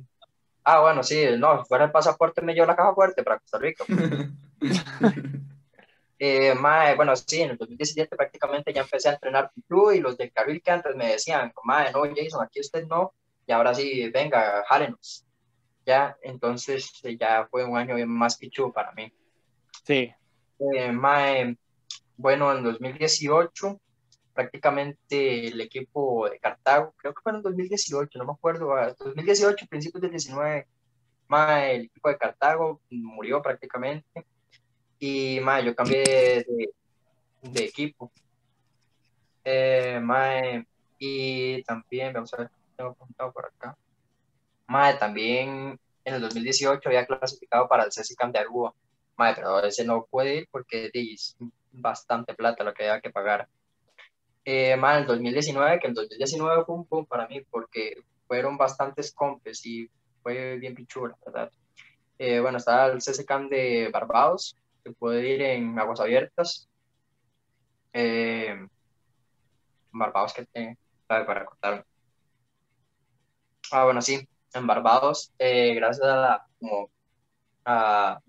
Ah, 0.65 0.81
bueno, 0.81 1.03
sí, 1.03 1.25
no, 1.39 1.65
fuera 1.65 1.85
el 1.87 1.93
pasaporte 1.93 2.43
me 2.43 2.55
llevó 2.55 2.67
la 2.67 2.77
caja 2.77 2.93
fuerte 2.93 3.23
para 3.23 3.39
Costa 3.39 3.59
Rica. 3.59 3.85
Eh, 6.19 6.55
mae, 6.55 6.97
bueno, 6.97 7.15
sí, 7.15 7.43
en 7.43 7.51
el 7.51 7.57
2017 7.57 8.17
prácticamente 8.17 8.73
ya 8.73 8.83
empecé 8.83 9.09
a 9.09 9.13
entrenar 9.13 9.53
club 9.69 9.93
y 9.93 10.01
los 10.01 10.17
del 10.17 10.33
carril 10.33 10.61
que 10.61 10.71
antes 10.73 10.97
me 10.97 11.13
decían, 11.13 11.53
mae, 11.63 11.93
no, 11.93 12.03
Jason, 12.15 12.43
aquí 12.45 12.61
usted 12.61 12.87
no, 12.87 13.15
y 13.47 13.53
ahora 13.53 13.73
sí, 13.75 14.11
venga, 14.11 14.65
jálenos. 14.69 15.25
Ya, 15.87 16.17
entonces 16.23 16.91
eh, 17.05 17.17
ya 17.19 17.47
fue 17.51 17.65
un 17.65 17.77
año 17.77 17.95
más 18.07 18.37
pichudo 18.37 18.73
para 18.73 18.93
mí. 18.93 19.13
Sí. 19.85 20.13
Eh, 20.59 20.93
mae, 20.93 21.57
bueno, 22.17 22.53
en 22.53 22.65
2018 22.65 23.81
prácticamente 24.35 25.49
el 25.49 25.61
equipo 25.61 26.29
de 26.29 26.39
Cartago, 26.39 26.95
creo 26.97 27.13
que 27.13 27.23
fue 27.23 27.33
en 27.33 27.43
2018, 27.43 28.19
no 28.21 28.25
me 28.25 28.33
acuerdo, 28.33 28.73
ah, 28.73 28.95
2018, 28.97 29.67
principios 29.67 30.01
del 30.01 30.13
19, 30.13 30.67
mae, 31.27 31.75
el 31.75 31.83
equipo 31.87 32.09
de 32.09 32.19
Cartago 32.19 32.81
murió 32.91 33.43
prácticamente 33.43 34.27
y 34.99 35.41
mae, 35.41 35.65
yo 35.65 35.75
cambié 35.75 36.03
de, 36.03 36.71
de 37.43 37.65
equipo. 37.65 38.11
Eh, 39.45 40.01
mae, 40.03 40.67
y 40.99 41.63
también, 41.63 42.13
vamos 42.13 42.35
a 42.35 42.39
ver, 42.39 42.51
tengo 42.77 42.91
apuntado 42.91 43.33
por 43.33 43.47
acá. 43.47 43.77
Mae, 44.67 44.95
también 44.99 45.79
en 46.05 46.15
el 46.15 46.21
2018 46.21 46.89
había 46.89 47.07
clasificado 47.07 47.69
para 47.69 47.85
el 47.85 47.91
CSICAM 47.91 48.33
de 48.33 48.41
Aruba. 48.41 48.75
Mae, 49.17 49.35
pero 49.35 49.63
ese 49.63 49.85
no 49.85 50.07
puede 50.11 50.37
ir 50.37 50.49
porque 50.51 50.91
es 50.93 51.37
bastante 51.73 52.35
plata 52.35 52.65
lo 52.65 52.75
que 52.75 52.89
había 52.89 53.01
que 53.01 53.11
pagar. 53.11 53.49
Eh, 54.45 54.77
mae, 54.77 55.01
el 55.01 55.07
2019, 55.07 55.79
que 55.81 55.87
el 55.89 55.95
2019 55.95 56.65
fue 56.65 56.75
un 56.75 56.87
boom 56.89 57.07
para 57.07 57.27
mí 57.29 57.41
porque 57.51 58.03
fueron 58.27 58.57
bastantes 58.57 59.13
compes 59.13 59.65
y 59.65 59.91
fue 60.23 60.57
bien 60.57 60.75
pichura, 60.75 61.17
¿verdad? 61.25 61.51
Eh, 62.19 62.41
bueno, 62.41 62.59
estaba 62.59 62.87
el 62.87 62.99
CSCAM 62.99 63.49
de 63.49 63.91
Barbados, 63.93 64.57
que 64.89 64.95
puede 64.95 65.29
ir 65.29 65.43
en 65.43 65.79
aguas 65.79 66.01
abiertas. 66.01 66.69
Eh, 67.93 68.69
Barbados 69.93 70.35
que 70.35 70.47
sabe 71.09 71.25
para 71.27 71.45
contar. 71.45 71.85
Ah, 73.71 73.85
bueno, 73.85 74.01
sí, 74.03 74.27
en 74.55 74.67
Barbados, 74.67 75.33
eh, 75.39 75.75
gracias 75.75 76.07
a 76.09 76.17
la, 76.17 76.47
como, 76.59 76.91
a, 77.65 78.21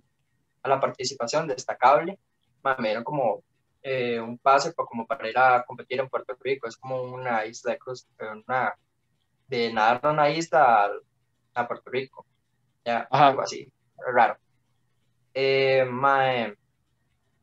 a 0.63 0.69
la 0.69 0.79
participación 0.79 1.47
destacable, 1.47 2.19
me 2.63 2.75
dieron 2.89 3.03
como 3.03 3.43
eh, 3.83 4.19
un 4.19 4.37
pase 4.39 4.73
pa- 4.73 4.85
como 4.85 5.07
para 5.07 5.29
ir 5.29 5.37
a 5.37 5.63
competir 5.65 5.99
en 5.99 6.09
Puerto 6.09 6.35
Rico. 6.41 6.67
Es 6.67 6.77
como 6.77 7.03
una 7.03 7.45
isla 7.45 7.73
de 7.73 7.79
cruz, 7.79 8.07
eh, 8.19 8.25
una, 8.47 8.75
de 9.47 9.73
nadar 9.73 10.01
a 10.05 10.11
una 10.11 10.29
isla 10.31 10.91
a, 11.55 11.67
Puerto 11.67 11.89
Rico. 11.91 12.25
Ya, 12.85 13.07
Ajá. 13.11 13.29
algo 13.29 13.41
así, 13.43 13.71
raro. 14.15 14.37
Eh, 15.33 15.85
mae, 15.89 16.55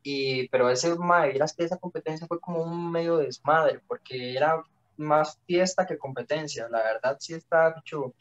y, 0.03 0.47
pero 0.49 0.69
ese, 0.69 0.95
mae, 0.97 1.31
vieras 1.31 1.53
que 1.55 1.63
esa 1.63 1.77
competencia 1.77 2.27
fue 2.27 2.39
como 2.39 2.61
un 2.63 2.91
medio 2.91 3.17
desmadre, 3.17 3.79
porque 3.87 4.33
era 4.35 4.61
más 4.97 5.39
fiesta 5.45 5.85
que 5.85 5.97
competencia, 5.97 6.67
la 6.69 6.79
verdad 6.83 7.17
sí 7.19 7.33
está 7.33 7.73
pichudo. 7.75 8.13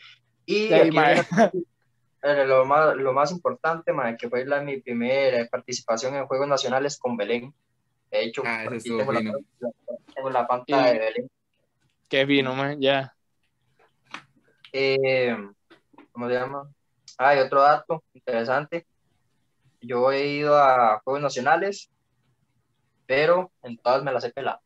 Y 0.45 0.69
Sí, 0.69 0.75
aquí 0.75 0.91
mae. 0.91 1.21
eh, 2.23 2.45
lo 2.47 2.65
más, 2.65 2.97
lo 2.97 3.13
más 3.13 3.31
importante, 3.33 3.93
mae, 3.93 4.17
que 4.17 4.29
fue 4.29 4.45
la, 4.45 4.61
mi 4.61 4.81
primera 4.81 5.47
participación 5.49 6.15
en 6.17 6.27
Juegos 6.27 6.49
Nacionales 6.49 6.99
con 6.99 7.17
Belén. 7.17 7.53
De 8.11 8.23
hecho, 8.25 8.43
Ah, 8.45 8.63
aquí 8.63 8.79
tengo, 8.97 9.13
la, 9.13 9.21
fino. 9.21 9.33
tengo 10.15 10.31
la 10.31 10.47
pantalla 10.47 10.93
de 10.93 10.99
Belén. 10.99 11.31
Qué 12.09 12.25
vino, 12.25 12.55
man, 12.55 12.81
ya. 12.81 13.13
Eh, 14.73 15.37
¿cómo 16.13 16.29
se 16.29 16.35
llama? 16.35 16.69
Ah, 17.19 17.35
y 17.35 17.39
otro 17.41 17.63
dato 17.63 18.05
interesante. 18.15 18.87
Yo 19.87 20.11
he 20.11 20.27
ido 20.27 20.57
a 20.59 21.01
Juegos 21.05 21.23
Nacionales, 21.23 21.91
pero 23.07 23.53
en 23.63 23.79
todas 23.79 24.03
me 24.03 24.13
las 24.13 24.25
he 24.25 24.31
pelado. 24.31 24.61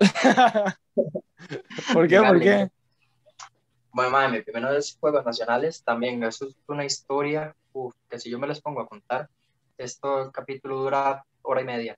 ¿Por 1.92 2.08
qué? 2.08 2.18
¿Por 2.20 2.40
qué? 2.40 2.68
Bueno, 3.92 4.10
madre, 4.10 4.32
mi 4.32 4.42
primera 4.42 4.70
vez 4.70 4.96
Juegos 4.98 5.24
Nacionales 5.24 5.84
también, 5.84 6.24
eso 6.24 6.48
es 6.48 6.56
una 6.66 6.84
historia, 6.84 7.54
uf, 7.72 7.94
que 8.08 8.18
si 8.18 8.30
yo 8.30 8.38
me 8.38 8.48
les 8.48 8.60
pongo 8.60 8.80
a 8.80 8.88
contar, 8.88 9.28
esto 9.78 10.22
el 10.24 10.32
capítulo 10.32 10.78
dura 10.78 11.24
hora 11.42 11.60
y 11.60 11.64
media. 11.64 11.96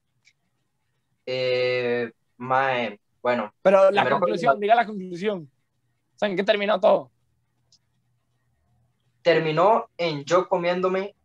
Eh, 1.25 2.13
mae, 2.37 3.01
bueno, 3.23 3.55
Pero 3.63 3.91
la 3.91 4.03
Primero, 4.03 4.19
conclusión, 4.21 4.61
diga 4.61 4.75
la 4.75 4.87
conclusión. 4.87 5.51
¿Saben 6.17 6.37
qué 6.37 6.43
terminó 6.43 6.79
todo? 6.81 7.11
Terminó 9.25 9.89
en 9.99 10.25
yo 10.25 10.49
comiéndome 10.49 11.17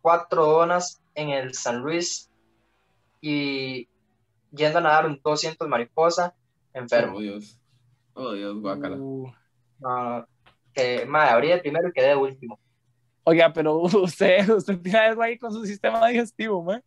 cuatro 0.00 0.46
donas 0.46 1.02
en 1.14 1.28
el 1.30 1.52
San 1.52 1.80
Luis 1.80 2.30
y 3.20 3.88
yendo 4.52 4.78
a 4.78 4.80
nadar 4.80 5.04
un 5.04 5.20
200 5.22 5.68
mariposa 5.68 6.34
enfermo. 6.72 7.18
Oh, 7.18 7.20
Dios. 7.20 7.60
Oh, 8.14 8.32
Dios, 8.32 8.58
guácala. 8.60 8.96
Uh, 8.96 9.30
Ah, 9.84 10.26
que, 10.72 11.06
mae, 11.06 11.30
abrí 11.30 11.48
de 11.48 11.58
primero 11.58 11.88
y 11.88 11.92
quedé 11.92 12.08
de 12.08 12.16
último. 12.16 12.58
oiga, 13.24 13.52
pero 13.52 13.76
usted, 13.82 14.48
usted 14.50 14.80
tiene 14.80 14.98
algo 14.98 15.22
ahí 15.22 15.38
con 15.38 15.52
su 15.52 15.64
sistema 15.66 16.06
digestivo, 16.08 16.62
man. 16.62 16.82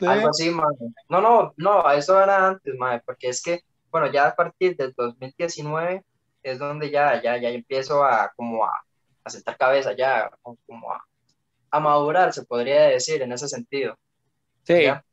Algo 0.00 0.28
así, 0.28 0.50
mae. 0.50 0.66
No, 1.08 1.20
no, 1.20 1.54
no, 1.56 1.90
eso 1.90 2.20
era 2.22 2.48
antes, 2.48 2.74
mae, 2.78 3.00
porque 3.04 3.28
es 3.28 3.42
que, 3.42 3.62
bueno, 3.90 4.10
ya 4.12 4.28
a 4.28 4.34
partir 4.36 4.76
del 4.76 4.92
2019 4.96 6.04
es 6.42 6.58
donde 6.58 6.90
ya, 6.90 7.22
ya, 7.22 7.38
ya 7.38 7.48
empiezo 7.48 8.04
a 8.04 8.32
como 8.36 8.64
a, 8.64 8.85
a 9.26 9.30
sentar 9.30 9.56
cabeza, 9.56 9.92
ya 9.96 10.30
como 10.66 10.92
a, 10.92 11.04
a 11.70 11.80
madurar, 11.80 12.32
se 12.32 12.44
podría 12.44 12.82
decir, 12.84 13.20
en 13.22 13.32
ese 13.32 13.48
sentido. 13.48 13.98
sí. 14.64 14.82
¿ya? 14.84 15.04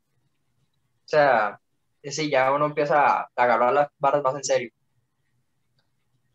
O 1.06 1.08
sea, 1.08 1.60
sí, 2.04 2.30
ya 2.30 2.52
uno 2.54 2.68
empieza 2.68 3.06
a 3.06 3.30
agarrar 3.36 3.74
las 3.74 3.90
barras 4.00 4.24
más 4.24 4.36
en 4.36 4.44
serio. 4.44 4.72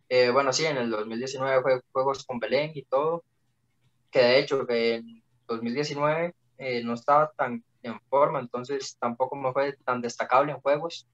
Eh, 0.08 0.30
bueno, 0.30 0.52
sí, 0.52 0.66
en 0.66 0.76
el 0.76 0.90
2019 0.90 1.62
fue 1.62 1.82
Juegos 1.92 2.24
con 2.24 2.38
Belén 2.38 2.72
y 2.74 2.82
todo, 2.82 3.24
que 4.10 4.20
de 4.20 4.38
hecho 4.38 4.66
que 4.66 4.96
en 4.96 5.22
2019 5.46 6.34
eh, 6.58 6.82
no 6.84 6.94
estaba 6.94 7.30
tan 7.32 7.64
en 7.82 8.00
forma, 8.08 8.40
entonces 8.40 8.96
tampoco 8.98 9.36
me 9.36 9.52
fue 9.52 9.76
tan 9.84 10.00
destacable 10.00 10.52
en 10.52 10.60
juegos. 10.60 11.06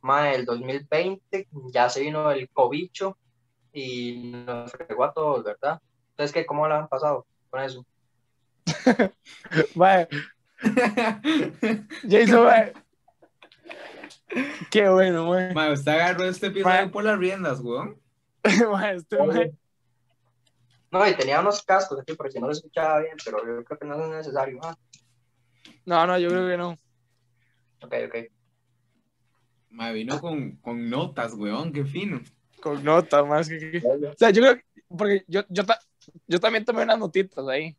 Más 0.00 0.34
el 0.34 0.44
2020 0.44 1.48
ya 1.72 1.88
se 1.88 2.00
vino 2.00 2.30
el 2.30 2.48
cobicho 2.50 3.16
y 3.76 4.32
nos 4.32 4.72
fregó 4.72 5.04
a 5.04 5.12
todos, 5.12 5.44
¿verdad? 5.44 5.80
Entonces, 6.10 6.32
¿qué, 6.32 6.46
¿cómo 6.46 6.66
la 6.66 6.78
han 6.78 6.88
pasado 6.88 7.26
con 7.50 7.62
eso? 7.62 7.84
Mae, 9.74 10.08
Jason, 12.08 12.44
mae. 12.44 12.72
Qué 14.70 14.88
bueno, 14.88 15.28
mae. 15.28 15.52
Ma, 15.54 15.70
usted 15.72 15.92
agarró 15.92 16.24
este 16.24 16.46
episodio 16.46 16.90
por 16.90 17.04
las 17.04 17.18
riendas, 17.18 17.60
weón. 17.60 18.00
Mae, 18.72 18.96
este, 18.96 19.22
mae. 19.22 19.54
No, 20.90 21.06
y 21.06 21.14
tenía 21.14 21.40
unos 21.40 21.62
cascos 21.62 22.00
aquí 22.00 22.14
por 22.14 22.32
si 22.32 22.40
no 22.40 22.46
lo 22.46 22.52
escuchaba 22.52 23.00
bien, 23.00 23.16
pero 23.24 23.38
yo 23.46 23.62
creo 23.64 23.78
que 23.78 23.86
no 23.86 24.02
es 24.02 24.08
necesario. 24.08 24.58
Ah, 24.62 24.76
No, 25.84 26.06
no, 26.06 26.18
yo 26.18 26.28
creo 26.30 26.48
que 26.48 26.56
no. 26.56 26.70
ok, 27.82 27.94
ok. 28.08 28.16
Ma, 29.70 29.90
vino 29.90 30.18
con, 30.20 30.56
con 30.56 30.88
notas, 30.88 31.34
weón, 31.34 31.72
qué 31.72 31.84
fino. 31.84 32.22
Con 32.66 32.82
nota, 32.82 33.22
más 33.24 33.48
que. 33.48 33.58
que- 33.58 33.78
O 34.08 34.14
sea, 34.16 34.30
yo 34.30 34.42
creo 34.42 34.56
que. 34.56 34.64
Porque 34.88 35.24
yo, 35.28 35.42
yo, 35.48 35.64
ta- 35.64 35.78
yo 36.26 36.40
también 36.40 36.64
tomé 36.64 36.82
unas 36.82 36.98
notitas 36.98 37.46
ahí. 37.46 37.76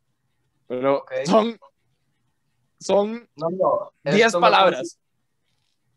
Pero 0.66 1.04
son. 1.26 1.58
Son 2.80 3.28
No, 3.36 3.50
no. 3.50 3.92
10 4.04 4.26
esto 4.26 4.38
no- 4.38 4.46
palabras. 4.46 4.98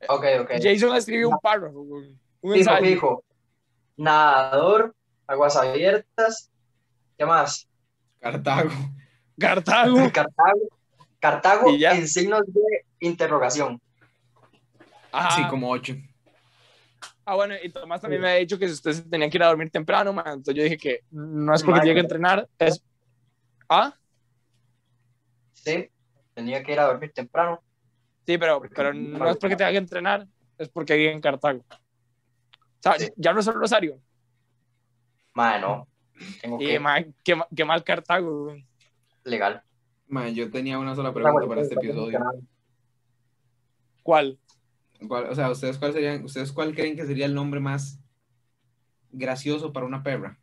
Ok, 0.09 0.25
ok. 0.41 0.51
Jason 0.61 0.93
escribió 0.97 1.29
un 1.29 1.37
párrafo, 1.39 1.79
un 1.79 2.19
Fijo, 2.53 2.77
fijo. 2.81 3.23
Nadador, 3.95 4.93
aguas 5.27 5.55
abiertas. 5.55 6.49
¿Qué 7.17 7.25
más? 7.25 7.67
Cartago. 8.19 8.71
Cartago. 9.39 9.95
Cartago. 10.13 10.59
Cartago 11.19 11.69
Y 11.69 11.79
ya. 11.79 11.91
en 11.95 12.07
signos 12.09 12.41
de 12.47 12.85
interrogación. 12.99 13.79
Ajá. 15.13 15.35
Sí, 15.37 15.47
como 15.49 15.69
ocho. 15.69 15.93
Ah, 17.31 17.35
bueno, 17.35 17.55
y 17.63 17.69
Tomás 17.69 18.01
también 18.01 18.21
me 18.21 18.29
ha 18.29 18.33
dicho 18.33 18.59
que 18.59 18.67
si 18.67 18.73
usted 18.73 18.91
se 18.91 19.03
tenía 19.03 19.29
que 19.29 19.37
ir 19.37 19.43
a 19.43 19.47
dormir 19.47 19.71
temprano, 19.71 20.11
man. 20.11 20.25
Entonces 20.27 20.53
yo 20.53 20.63
dije 20.63 20.75
que 20.77 20.99
no 21.11 21.53
es 21.55 21.63
porque 21.63 21.79
tiene 21.79 21.93
que 21.95 22.01
entrenar, 22.01 22.45
es. 22.59 22.83
¿Ah? 23.69 23.95
Sí, 25.53 25.89
tenía 26.33 26.61
que 26.61 26.73
ir 26.73 26.79
a 26.81 26.87
dormir 26.87 27.13
temprano. 27.13 27.63
Sí, 28.25 28.37
pero, 28.37 28.61
pero 28.75 28.93
no 28.93 29.29
es 29.29 29.37
porque 29.37 29.55
tenga 29.55 29.71
que 29.71 29.77
entrenar, 29.77 30.27
es 30.57 30.67
porque 30.67 30.97
vive 30.97 31.13
en 31.13 31.21
Cartago. 31.21 31.63
O 31.69 32.81
sea, 32.81 32.99
Sí. 32.99 33.07
ya 33.15 33.31
no 33.31 33.39
es 33.39 33.47
el 33.47 33.53
Rosario. 33.53 33.97
No. 35.33 35.87
Tengo 36.41 36.57
Y 36.61 36.65
que 36.65 36.71
qué, 37.23 37.35
ma- 37.35 37.47
qué 37.55 37.63
mal 37.63 37.81
Cartago. 37.85 38.53
legal. 39.23 39.63
Man, 40.09 40.35
yo 40.35 40.51
tenía 40.51 40.77
una 40.77 40.95
sola 40.95 41.13
pregunta 41.13 41.47
para 41.47 41.61
este 41.61 41.75
está 41.75 41.87
episodio. 41.87 42.19
¿Cuál? 44.03 44.37
¿Cuál- 45.07 45.29
o 45.29 45.35
sea, 45.35 45.49
¿ustedes 45.49 45.77
cuál 45.77 45.93
serían, 45.93 46.23
ustedes 46.23 46.51
cuál 46.51 46.73
creen 46.75 46.95
que 46.95 47.05
sería 47.05 47.25
el 47.25 47.33
nombre 47.33 47.59
más 47.59 47.99
gracioso 49.11 49.73
para 49.73 49.85
una 49.85 50.03
perra? 50.03 50.39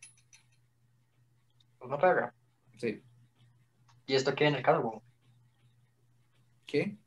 Una 1.81 1.99
perra. 1.99 2.35
Sí. 2.77 3.03
Y 4.07 4.15
esto 4.15 4.31
aquí 4.31 4.45
en 4.45 4.57
el 4.57 4.63
cargo. 4.63 5.03
¿Qué? 6.67 6.99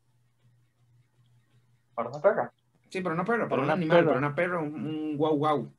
Para 1.94 2.08
una 2.08 2.20
perra. 2.20 2.52
Sí, 2.90 3.00
para 3.00 3.14
una 3.14 3.24
perra, 3.24 3.48
para, 3.48 3.48
Para 3.50 3.62
un 3.62 3.70
animal, 3.70 3.98
perra. 3.98 4.06
para 4.08 4.18
una 4.18 4.34
perra, 4.34 4.58
un, 4.60 4.74
un 4.86 5.16
guau 5.16 5.36
guau. 5.36 5.72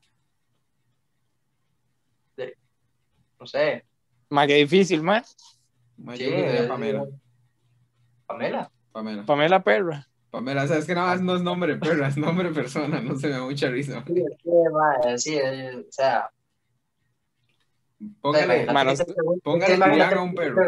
No 3.40 3.48
sé. 3.48 3.86
Más 4.30 4.48
que 4.48 4.56
difícil. 4.56 5.04
Man, 5.04 5.22
Sí, 6.16 6.32
Pamela. 6.68 7.06
Pamela. 8.26 8.72
Pamela. 8.94 9.26
Pamela 9.26 9.64
Perra. 9.64 10.08
Pamela, 10.34 10.68
sabes 10.68 10.88
que 10.88 10.96
nada 10.96 11.10
más 11.10 11.22
no 11.22 11.36
es 11.36 11.44
nombre 11.44 11.76
perra, 11.76 12.08
es 12.08 12.18
nombre 12.18 12.50
persona, 12.50 13.00
no 13.00 13.16
se 13.16 13.28
me 13.28 13.34
da 13.34 13.44
mucha 13.44 13.70
risa. 13.70 14.04
Sí, 14.08 14.14
es 14.18 14.38
que, 14.44 14.50
mae, 14.72 15.18
sí, 15.20 15.40
o 15.40 15.92
sea. 15.92 16.28
Póngale, 18.20 18.64
imagínate 18.64 18.74
Mano, 18.74 18.90
que 18.90 18.98
te 18.98 19.14
pregunten- 19.14 19.42
póngale 19.44 19.76
imagínate 19.76 20.16
a 20.16 20.22
un 20.24 20.34
perro. 20.34 20.62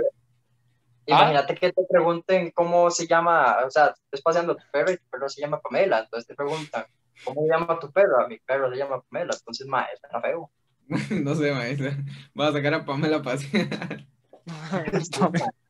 Imagínate 1.07 1.55
que 1.55 1.73
te 1.73 1.83
pregunten 1.89 2.51
cómo 2.51 2.91
se 2.91 3.07
llama, 3.07 3.57
o 3.65 3.71
sea, 3.71 3.95
estás 4.03 4.21
paseando 4.21 4.55
tu 4.55 4.63
perro 4.71 4.91
y 4.91 4.97
tu 4.97 5.09
perro 5.09 5.29
se 5.29 5.41
llama 5.41 5.59
Pamela, 5.59 6.01
entonces 6.01 6.27
te 6.27 6.35
preguntan, 6.35 6.85
¿cómo 7.23 7.41
se 7.41 7.47
llama 7.47 7.79
tu 7.79 7.91
perro? 7.91 8.23
A 8.23 8.27
mi 8.27 8.37
perro 8.37 8.69
se 8.69 8.77
llama 8.77 9.01
Pamela, 9.01 9.33
entonces, 9.35 9.65
mae, 9.65 9.87
suena 9.99 10.21
feo. 10.21 10.51
no 11.23 11.33
sé, 11.33 11.51
maestra. 11.51 11.97
Voy 12.35 12.45
a 12.45 12.51
sacar 12.51 12.73
a 12.75 12.85
Pamela 12.85 13.17
a 13.17 13.23
pasear. 13.23 14.05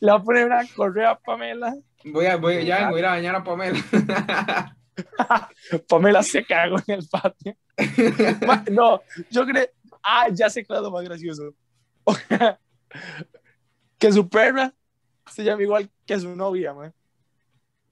Le 0.00 0.12
voy 0.12 0.20
a 0.20 0.22
poner 0.22 0.46
una 0.46 0.66
correa 0.74 1.10
a 1.10 1.18
Pamela. 1.18 1.74
Voy 2.04 2.26
a, 2.26 2.36
voy, 2.36 2.64
ya 2.64 2.88
a 2.88 2.98
ir 2.98 3.04
a 3.04 3.10
bañar 3.10 3.34
a 3.36 3.44
Pamela. 3.44 3.78
Pamela 5.88 6.22
se 6.22 6.44
cagó 6.44 6.76
en 6.86 6.94
el 6.94 7.08
patio. 7.08 7.56
No, 8.70 9.00
yo 9.30 9.46
creo. 9.46 9.66
Ah, 10.02 10.28
ya 10.32 10.48
sé 10.48 10.64
claro 10.64 10.90
más 10.90 11.04
gracioso. 11.04 11.54
que 13.98 14.12
su 14.12 14.28
perra 14.28 14.72
se 15.30 15.44
llama 15.44 15.62
igual 15.62 15.90
que 16.06 16.18
su 16.18 16.34
novia, 16.34 16.72
man. 16.72 16.94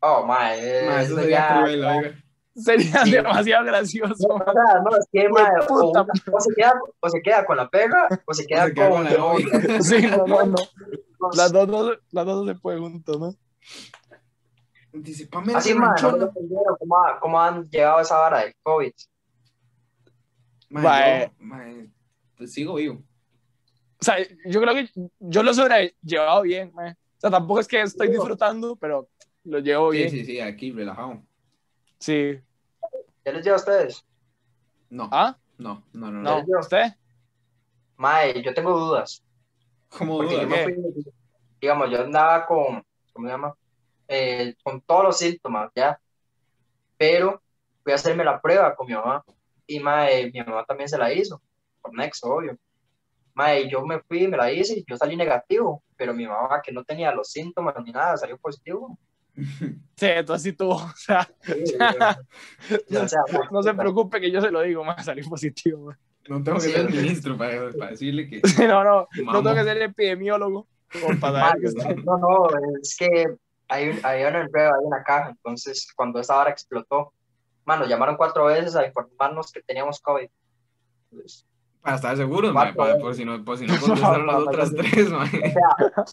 Oh, 0.00 0.24
mae, 0.24 0.58
eh, 0.60 1.02
eso 1.02 1.16
sería 1.16 1.48
cruel, 1.48 1.84
oiga. 1.84 2.14
Sería 2.56 3.04
Sí. 3.04 3.10
demasiado 3.12 3.64
gracioso. 3.66 4.28
No, 4.28 4.34
o 4.36 4.82
no, 4.82 4.96
es 4.96 5.06
que, 5.12 5.26
una- 5.28 6.06
se 6.40 6.54
queda, 6.54 6.74
o 7.00 7.08
se 7.10 7.20
queda 7.22 7.44
con 7.44 7.56
la 7.58 7.68
perra, 7.68 8.08
o 8.24 8.32
se 8.34 8.46
queda, 8.46 8.66
se 8.66 8.74
queda 8.74 8.88
con, 8.88 8.96
con 9.02 9.04
la 9.04 9.18
novia. 9.18 9.46
Sí, 9.82 10.06
no, 10.06 10.26
no, 10.26 10.46
no. 10.46 10.56
los- 11.20 11.36
Las 11.36 11.52
dos, 11.52 11.68
no, 11.68 11.90
las 12.12 12.26
dos 12.26 12.46
se 12.46 12.54
pueden 12.54 12.80
juntos, 12.80 13.20
¿no? 13.20 13.34
Dice, 14.92 15.26
Pamela, 15.26 15.58
Así, 15.58 15.74
mae, 15.74 16.00
no 16.00 16.32
cómo, 16.78 16.96
ha- 17.04 17.20
cómo 17.20 17.40
han 17.40 17.68
llegado 17.68 17.98
a 17.98 18.02
esa 18.02 18.16
vara 18.16 18.40
del 18.40 18.54
COVID. 18.62 18.92
Ma, 20.70 20.80
Mae. 20.80 21.26
yo, 21.26 21.32
ma, 21.44 21.64
pues 22.38 22.52
sigo 22.54 22.74
vivo. 22.76 23.02
O 24.00 24.04
sea, 24.04 24.16
yo 24.46 24.60
creo 24.60 24.74
que 24.74 24.88
yo 25.20 25.42
lo 25.42 25.52
sobrellevado 25.54 26.42
bien, 26.42 26.72
man. 26.74 26.96
O 27.16 27.20
sea, 27.20 27.30
tampoco 27.30 27.60
es 27.60 27.68
que 27.68 27.80
estoy 27.82 28.08
disfrutando, 28.08 28.76
pero 28.76 29.08
lo 29.44 29.58
llevo 29.58 29.92
Sí, 29.92 29.98
bien. 29.98 30.10
sí, 30.10 30.24
sí, 30.24 30.40
aquí, 30.40 30.72
relajado. 30.72 31.22
Sí. 31.98 32.38
¿Ya 33.26 33.32
les 33.32 33.44
lleva 33.44 33.56
a 33.56 33.58
ustedes? 33.58 34.06
No, 34.88 35.08
¿Ah? 35.10 35.36
no, 35.58 35.82
no, 35.92 36.12
no. 36.12 36.22
No, 36.22 36.44
no. 36.46 36.60
¿usted? 36.60 36.92
Mae, 37.96 38.40
yo 38.40 38.54
tengo 38.54 38.78
dudas. 38.78 39.20
¿Cómo 39.88 40.22
yo 40.22 40.30
dudas? 40.30 40.46
me 40.46 40.62
fui, 40.62 41.04
digamos, 41.60 41.90
yo 41.90 42.02
andaba 42.02 42.46
con, 42.46 42.84
¿cómo 43.12 43.26
se 43.26 43.32
llama? 43.32 43.54
Eh, 44.06 44.54
con 44.62 44.80
todos 44.80 45.02
los 45.02 45.18
síntomas, 45.18 45.72
¿ya? 45.74 46.00
Pero 46.96 47.42
fui 47.82 47.92
a 47.92 47.96
hacerme 47.96 48.22
la 48.22 48.40
prueba 48.40 48.76
con 48.76 48.86
mi 48.86 48.94
mamá. 48.94 49.24
Y 49.66 49.80
mae, 49.80 50.30
mi 50.30 50.40
mamá 50.44 50.64
también 50.64 50.88
se 50.88 50.96
la 50.96 51.12
hizo, 51.12 51.42
por 51.82 51.92
Nexo, 51.96 52.32
obvio. 52.32 52.56
Mae, 53.34 53.68
yo 53.68 53.84
me 53.84 53.98
fui, 54.02 54.28
me 54.28 54.36
la 54.36 54.52
hice 54.52 54.78
y 54.78 54.84
yo 54.88 54.96
salí 54.96 55.16
negativo, 55.16 55.82
pero 55.96 56.14
mi 56.14 56.28
mamá, 56.28 56.62
que 56.62 56.70
no 56.70 56.84
tenía 56.84 57.10
los 57.10 57.28
síntomas 57.32 57.74
ni 57.84 57.90
nada, 57.90 58.16
salió 58.16 58.38
positivo. 58.38 58.96
Sí, 59.96 60.06
entonces 60.06 60.42
sí 60.42 60.52
tuvo. 60.52 60.74
O 60.84 60.92
sea, 60.96 61.26
Sí, 61.42 62.96
o 62.96 63.08
sea, 63.08 63.20
no 63.50 63.62
se 63.62 63.72
preocupe 63.74 64.20
que 64.20 64.30
yo 64.30 64.40
se 64.42 64.50
lo 64.50 64.60
digo, 64.62 64.84
más 64.84 65.04
salir 65.04 65.24
positivo. 65.26 65.86
man. 65.86 65.98
No 66.28 66.42
tengo 66.42 66.58
que 66.58 66.64
Sí, 66.64 66.72
ser 66.72 66.90
ministro 66.90 67.36
para, 67.38 67.70
para 67.72 67.90
decirle 67.92 68.28
que. 68.28 68.40
Sí, 68.44 68.66
no, 68.66 68.82
no, 68.84 69.06
no 69.24 69.42
tengo 69.42 69.54
que 69.54 69.64
ser 69.64 69.80
epidemiólogo 69.80 70.66
para 71.20 71.40
saber 71.40 71.60
que 71.60 71.66
usted- 71.68 71.96
No, 72.04 72.18
no, 72.18 72.48
es 72.82 72.96
que 72.98 73.36
hay, 73.68 73.88
un, 73.90 73.98
hay 74.02 74.24
una 74.24 74.40
enredo 74.42 74.74
ahí 74.74 74.84
en 74.84 74.90
la 74.90 75.02
caja, 75.02 75.30
entonces 75.30 75.90
cuando 75.96 76.20
esa 76.20 76.38
hora 76.38 76.50
explotó, 76.50 77.12
mano, 77.64 77.86
llamaron 77.86 78.16
cuatro 78.16 78.44
veces 78.46 78.76
a 78.76 78.84
informarnos 78.86 79.50
que 79.52 79.62
teníamos 79.62 80.00
COVID. 80.00 80.28
Entonces, 81.10 81.46
Para 81.80 81.96
estar 81.96 82.16
seguros, 82.16 82.52
Cuatro 82.52 82.72
ma, 82.72 82.76
para- 82.86 82.98
por 82.98 83.14
si 83.14 83.24
no, 83.24 83.42
por 83.44 83.56
si 83.56 83.66
no 83.66 83.78
contestaron 83.80 84.26
las 84.26 84.36
otras 84.36 84.74
tres, 84.74 85.10
ma. 85.10 85.24
o 85.24 85.26
sea, 85.26 86.04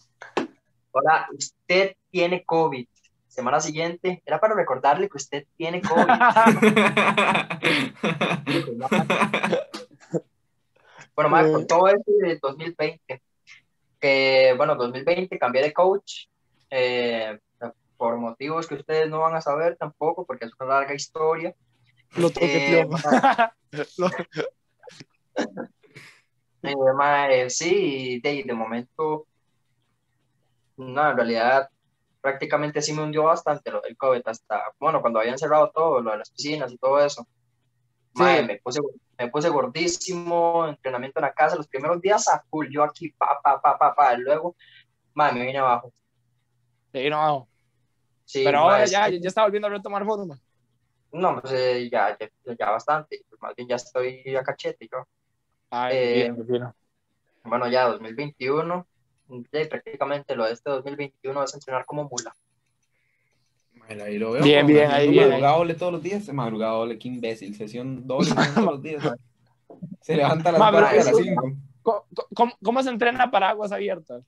ahora 0.94 1.26
usted 1.36 1.96
tiene 2.10 2.44
COVID. 2.44 2.86
Semana 3.34 3.60
siguiente, 3.60 4.22
era 4.24 4.38
para 4.38 4.54
recordarle 4.54 5.08
que 5.08 5.16
usted 5.16 5.44
tiene 5.56 5.82
COVID. 5.82 6.06
Bueno, 11.16 11.30
más 11.30 11.50
con 11.50 11.66
todo 11.66 11.88
esto 11.88 12.12
de 12.22 12.38
2020, 12.40 13.22
que 14.00 14.54
bueno, 14.56 14.74
2020 14.76 15.36
cambié 15.38 15.62
de 15.62 15.72
coach 15.72 16.26
eh, 16.70 17.38
por 17.96 18.16
motivos 18.18 18.66
que 18.68 18.74
ustedes 18.74 19.08
no 19.08 19.20
van 19.20 19.34
a 19.36 19.40
saber 19.40 19.76
tampoco, 19.76 20.24
porque 20.26 20.44
es 20.46 20.52
una 20.58 20.70
larga 20.74 20.92
historia. 20.94 21.54
lo 22.16 22.28
Eh, 22.40 22.86
toqueteó. 22.86 22.88
Lo- 23.98 24.10
Eh, 26.66 27.50
sí, 27.50 28.20
de, 28.20 28.42
de 28.44 28.54
momento, 28.54 29.26
no, 30.78 31.10
en 31.10 31.14
realidad 31.16 31.68
prácticamente 32.24 32.80
sí 32.80 32.94
me 32.94 33.02
hundió 33.02 33.24
bastante 33.24 33.70
lo 33.70 33.82
del 33.82 33.98
COVID, 33.98 34.22
hasta, 34.24 34.72
bueno, 34.80 35.02
cuando 35.02 35.20
habían 35.20 35.36
cerrado 35.36 35.70
todo, 35.70 36.00
lo 36.00 36.12
de 36.12 36.16
las 36.16 36.30
piscinas 36.30 36.72
y 36.72 36.78
todo 36.78 36.98
eso. 37.04 37.26
Sí. 38.14 38.22
me 38.46 38.58
puse, 38.64 38.80
me 39.18 39.28
puse 39.28 39.50
gordísimo, 39.50 40.66
entrenamiento 40.66 41.18
en 41.18 41.24
la 41.26 41.34
casa, 41.34 41.54
los 41.54 41.68
primeros 41.68 42.00
días 42.00 42.26
a 42.28 42.42
full, 42.48 42.68
yo 42.70 42.82
aquí, 42.82 43.10
pa, 43.10 43.38
pa, 43.42 43.60
pa, 43.60 43.76
pa, 43.76 43.94
pa, 43.94 44.14
y 44.14 44.22
luego, 44.22 44.56
mae, 45.12 45.34
me 45.34 45.44
vine 45.44 45.58
abajo. 45.58 45.92
Sí, 46.94 47.10
no, 47.10 47.46
Sí, 48.24 48.42
pero 48.42 48.60
ahora 48.60 48.86
ya, 48.86 49.10
ya 49.10 49.28
está 49.28 49.42
volviendo 49.42 49.68
a 49.68 49.72
retomar 49.72 50.02
forma. 50.06 50.40
no, 51.12 51.42
pues 51.42 51.52
eh, 51.52 51.90
ya, 51.92 52.16
ya, 52.18 52.56
ya 52.58 52.70
bastante, 52.70 53.22
más 53.38 53.54
bien 53.54 53.68
ya 53.68 53.76
estoy 53.76 54.34
a 54.34 54.42
cachete 54.42 54.88
yo. 54.90 55.06
Ay, 55.68 55.94
Eh, 55.94 56.14
bien, 56.32 56.46
fino. 56.46 56.74
Bueno, 57.42 57.68
ya 57.68 57.86
2021, 57.88 58.86
y 59.28 59.64
prácticamente 59.66 60.34
lo 60.36 60.44
de 60.44 60.52
este 60.52 60.70
2021 60.70 61.44
es 61.44 61.54
entrenar 61.54 61.84
como 61.86 62.04
mula. 62.04 62.34
Bueno, 63.86 64.04
ahí 64.04 64.18
lo 64.18 64.32
veo. 64.32 64.42
Bien, 64.42 64.66
bien, 64.66 64.90
ahí 64.90 65.08
bien, 65.10 65.28
Madrugada 65.28 65.56
doble 65.58 65.74
todos 65.74 65.92
los 65.92 66.02
días. 66.02 66.32
Madrugada 66.32 66.72
doble, 66.72 66.98
qué 66.98 67.08
imbécil. 67.08 67.54
Sesión 67.54 68.06
doble 68.06 68.30
todos 68.30 68.56
los 68.64 68.82
días. 68.82 69.02
Se 70.00 70.16
levanta 70.16 70.48
a 70.48 70.52
las 70.52 70.58
Ma, 70.58 70.70
pero 70.70 70.86
4 70.86 70.96
y 70.96 71.00
a 71.00 71.04
las 71.04 71.08
eso- 71.08 71.22
5. 71.22 71.56
¿Cómo, 71.82 72.04
cómo, 72.34 72.52
cómo 72.62 72.82
se 72.82 72.88
entrena 72.90 73.30
para 73.30 73.50
aguas 73.50 73.72
abiertas? 73.72 74.24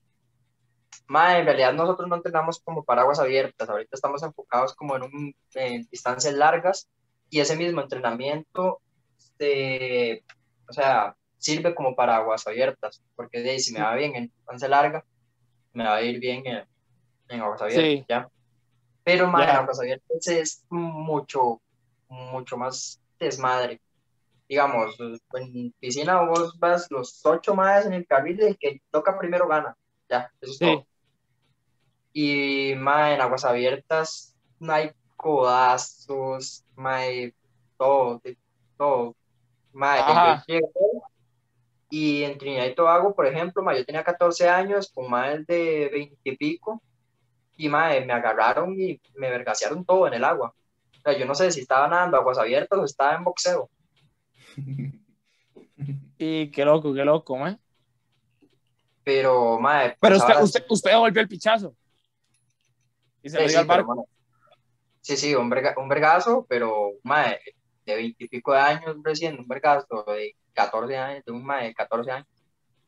Ma, 1.09 1.39
en 1.39 1.47
realidad 1.47 1.73
nosotros 1.73 2.09
no 2.09 2.17
entrenamos 2.17 2.61
como 2.61 2.85
paraguas 2.85 3.19
abiertas, 3.19 3.69
ahorita 3.69 3.91
estamos 3.95 4.23
enfocados 4.23 4.75
como 4.75 4.97
en, 4.97 5.03
un, 5.05 5.35
en 5.55 5.87
distancias 5.91 6.35
largas 6.35 6.89
y 7.31 7.41
ese 7.41 7.57
mismo 7.57 7.81
entrenamiento, 7.81 8.81
este, 9.17 10.25
o 10.69 10.73
sea, 10.73 11.17
sirve 11.39 11.75
como 11.75 11.95
paraguas 11.95 12.47
abiertas, 12.47 13.03
porque 13.15 13.41
de 13.41 13.51
ahí 13.51 13.61
si 13.61 13.73
me 13.73 13.81
va 13.83 13.95
bien 13.95 14.15
en 14.17 14.25
distancia 14.25 14.69
larga, 14.69 15.05
me 15.73 15.85
va 15.85 15.97
a 15.97 16.03
ir 16.03 16.19
bien 16.19 16.47
en, 16.47 16.65
en 17.29 17.41
aguas 17.41 17.63
abiertas, 17.63 17.85
Sí. 17.85 18.05
¿ya? 18.09 18.29
Pero 19.05 19.27
en 19.27 19.33
Ya. 19.33 19.59
aguas 19.59 19.79
abiertas 19.81 20.27
es 20.29 20.65
mucho, 20.71 21.61
mucho 22.09 22.57
más 22.57 23.01
desmadre. 23.19 23.81
Digamos, 24.49 24.97
en 25.35 25.73
piscina 25.81 26.23
vos 26.23 26.59
vas 26.59 26.91
los 26.91 27.25
ocho 27.27 27.55
más 27.55 27.85
en 27.87 27.93
el 27.95 28.07
carril 28.07 28.41
y 28.41 28.45
el 28.45 28.59
que 28.59 28.81
toca 28.91 29.19
primero 29.19 29.49
gana. 29.49 29.77
Ya, 30.09 30.31
eso 30.41 30.53
es 30.53 30.59
Sí. 30.59 30.65
todo. 30.65 30.87
Y 32.13 32.75
ma, 32.77 33.13
en 33.15 33.21
aguas 33.21 33.45
abiertas 33.45 34.35
no 34.59 34.73
hay 34.73 34.91
codazos, 35.17 36.65
ma, 36.77 36.97
hay 36.97 37.35
todo, 37.77 38.23
todo. 38.79 39.17
Yo 40.49 40.61
y 41.91 42.23
en 42.25 42.39
Trinidad 42.39 42.67
y 42.67 42.75
Tobago, 42.75 43.15
por 43.15 43.27
ejemplo, 43.27 43.63
ma, 43.63 43.77
yo 43.77 43.85
tenía 43.85 44.05
14 44.05 44.49
años 44.49 44.91
con 44.95 45.11
más 45.11 45.47
de 45.47 45.89
20 45.93 46.19
y 46.25 46.37
pico 46.37 46.83
y 47.57 47.69
ma, 47.69 47.91
me 48.07 48.13
agarraron 48.13 48.75
y 48.81 49.01
me 49.17 49.31
vergasearon 49.31 49.85
todo 49.85 50.07
en 50.09 50.15
el 50.15 50.25
agua. 50.25 50.55
O 50.99 51.01
sea, 51.03 51.19
yo 51.19 51.27
no 51.27 51.35
sé 51.35 51.51
si 51.53 51.61
estaba 51.61 51.89
nadando 51.89 52.17
aguas 52.19 52.39
abiertas 52.39 52.79
o 52.79 52.85
estaba 52.85 53.15
en 53.17 53.25
boxeo. 53.25 53.71
Y 56.19 56.51
qué 56.51 56.65
loco, 56.65 56.95
qué 56.95 57.05
loco, 57.05 57.47
¿eh? 57.47 57.59
Pero, 59.05 59.59
mae. 59.61 59.97
Pero 60.01 60.17
pues 60.17 60.19
usted, 60.19 60.35
ahora 60.35 60.45
usted, 60.45 60.65
usted 60.69 60.97
volvió 60.97 61.23
el 61.23 61.29
pichazo. 61.29 61.75
Y 63.23 63.31
se 63.31 63.39
sí, 63.39 63.43
lo 63.43 63.49
dio 63.49 63.59
sí, 63.59 63.61
al 63.61 63.67
pero, 63.69 63.85
barco. 63.85 63.95
mae, 63.95 64.07
sí, 65.01 65.17
sí, 65.17 65.35
un, 65.35 65.51
verga- 65.51 65.75
un 65.79 65.89
vergazo, 65.89 66.47
pero, 66.49 66.93
mae, 67.03 67.41
de 67.87 67.97
veintipico 67.97 68.53
de 68.53 68.61
años 68.61 68.97
recién, 69.05 69.39
un 69.39 69.49
vergazo 69.49 70.05
de 70.09 70.37
14 70.55 70.97
años, 70.97 71.25
de 71.25 71.33
un 71.33 71.45
mae 71.45 71.69
de 71.69 71.75
14 71.75 72.11
años. 72.11 72.29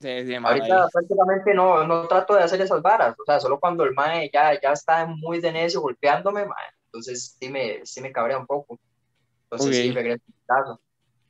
Sí, 0.00 0.26
sí, 0.26 0.34
ahí. 0.34 0.42
Ahorita 0.42 0.88
prácticamente 0.92 1.54
no, 1.54 1.84
no 1.87 2.06
trato 2.08 2.34
de 2.34 2.42
hacer 2.44 2.61
esas 2.61 2.80
varas, 2.82 3.14
o 3.18 3.24
sea, 3.24 3.40
solo 3.40 3.58
cuando 3.61 3.84
el 3.84 3.94
mae 3.94 4.30
ya, 4.32 4.58
ya 4.61 4.72
está 4.72 5.04
muy 5.06 5.40
de 5.40 5.52
necio 5.52 5.80
golpeándome, 5.80 6.46
mae, 6.46 6.66
entonces 6.87 7.37
sí 7.38 7.48
me, 7.50 7.84
sí 7.84 8.00
me 8.00 8.12
cabrea 8.12 8.38
un 8.38 8.46
poco. 8.46 8.78
Entonces 9.44 9.80
sí 9.80 9.90
Ok. 9.90 9.94
regreso 9.94 10.22
al 10.48 10.56
caso. 10.58 10.82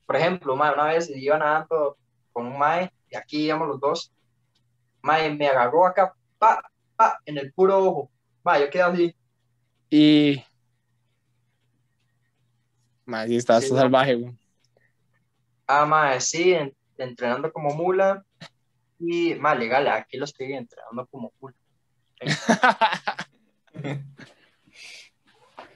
Por 0.06 0.16
ejemplo, 0.16 0.56
mae, 0.56 0.74
una 0.74 0.86
vez 0.86 1.10
iba 1.10 1.38
nadando 1.38 1.98
con 2.32 2.46
un 2.46 2.58
mae, 2.58 2.92
y 3.10 3.16
aquí 3.16 3.46
íbamos 3.46 3.68
los 3.68 3.80
dos, 3.80 4.12
mae, 5.02 5.34
me 5.34 5.48
agarró 5.48 5.86
acá, 5.86 6.14
pa, 6.38 6.60
pa, 6.96 7.18
en 7.26 7.38
el 7.38 7.52
puro 7.52 7.78
ojo, 7.84 8.10
mae, 8.44 8.60
yo 8.62 8.70
quedé 8.70 8.82
así, 8.82 9.16
Y. 9.90 10.44
Man, 13.08 13.26
sí, 13.26 13.36
está, 13.36 13.58
Sí, 13.58 13.64
está 13.64 13.76
no. 13.76 13.80
salvaje, 13.82 14.14
güey. 14.16 14.34
ah, 15.66 15.86
mae, 15.86 16.20
sí, 16.20 16.52
en- 16.52 16.76
entrenando 16.98 17.50
como 17.50 17.70
mula, 17.74 18.22
y, 18.98 19.34
mae, 19.36 19.56
legal, 19.58 19.88
aquí 19.88 20.18
lo 20.18 20.26
estoy 20.26 20.52
entrenando 20.52 21.06
como 21.06 21.32
mula. 21.40 21.54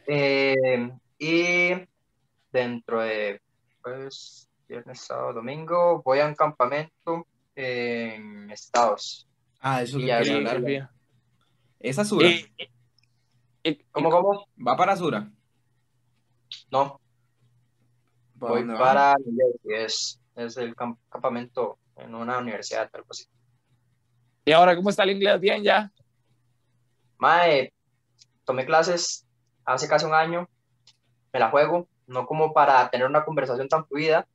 Eh, 0.06 0.90
y 1.18 1.70
dentro 2.52 3.00
de 3.02 3.40
pues, 3.82 4.48
viernes, 4.68 5.00
sábado, 5.00 5.34
domingo, 5.34 6.02
voy 6.04 6.18
a 6.18 6.26
un 6.26 6.34
campamento 6.34 7.26
en 7.54 8.50
Estados. 8.50 9.28
Ah, 9.60 9.80
eso 9.82 9.98
Y 9.98 10.02
que 10.02 10.06
ya, 10.08 10.18
quería 10.18 10.32
sí, 10.32 10.38
hablar. 10.38 10.60
bien. 10.62 10.88
Esa 11.78 12.04
Sura. 12.04 12.28
Y- 12.28 12.52
y- 12.58 13.70
y- 13.70 13.76
¿Cómo, 13.92 14.10
cómo? 14.10 14.46
¿Va 14.66 14.76
para 14.76 14.96
Sura? 14.96 15.30
No, 16.70 17.00
¿Para 18.46 18.52
voy 18.54 18.76
para 18.76 19.14
es, 19.64 20.20
es 20.36 20.56
el 20.56 20.74
camp- 20.74 20.98
campamento 21.08 21.78
en 21.96 22.14
una 22.14 22.38
universidad, 22.38 22.88
algo 22.92 23.06
así. 23.10 23.24
y 24.44 24.52
ahora, 24.52 24.74
¿cómo 24.76 24.90
está 24.90 25.04
el 25.04 25.10
inglés? 25.10 25.38
Bien, 25.40 25.62
ya. 25.62 25.90
Mae, 27.18 27.72
tomé 28.44 28.66
clases 28.66 29.26
hace 29.64 29.86
casi 29.88 30.04
un 30.06 30.14
año, 30.14 30.48
me 31.32 31.38
la 31.40 31.50
juego, 31.50 31.88
no 32.06 32.26
como 32.26 32.52
para 32.52 32.90
tener 32.90 33.06
una 33.06 33.24
conversación 33.24 33.68
tan 33.68 33.86
fluida, 33.86 34.26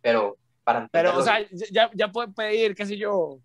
pero 0.00 0.36
para 0.64 0.86
Pero, 0.92 1.10
entenderlo 1.10 1.20
o 1.20 1.24
sea, 1.24 1.70
ya, 1.72 1.90
ya 1.94 2.08
puede 2.12 2.28
pedir, 2.28 2.74
qué 2.74 2.86
sé 2.86 2.96
yo. 2.96 3.38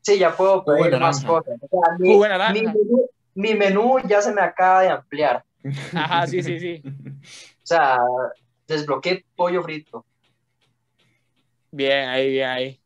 Sí, 0.00 0.18
ya 0.18 0.36
puedo 0.36 0.64
pedir 0.64 0.98
más 0.98 1.22
naranja. 1.22 1.28
cosas. 1.28 1.58
O 1.62 1.68
sea, 1.68 1.96
mi, 1.98 2.08
mi 2.52 2.62
menú, 2.66 3.10
mi 3.34 3.54
menú 3.54 3.98
ya 4.08 4.20
se 4.20 4.32
me 4.32 4.40
acaba 4.40 4.82
de 4.82 4.88
ampliar. 4.88 5.44
Ajá, 5.94 6.26
sí, 6.26 6.42
sí, 6.42 6.58
sí. 6.58 6.82
O 7.62 7.66
sea, 7.70 7.98
desbloqueé 8.70 9.24
pollo 9.36 9.62
frito. 9.62 10.06
Bien, 11.72 12.08
ahí, 12.08 12.30
bien, 12.30 12.48
ahí. 12.48 12.80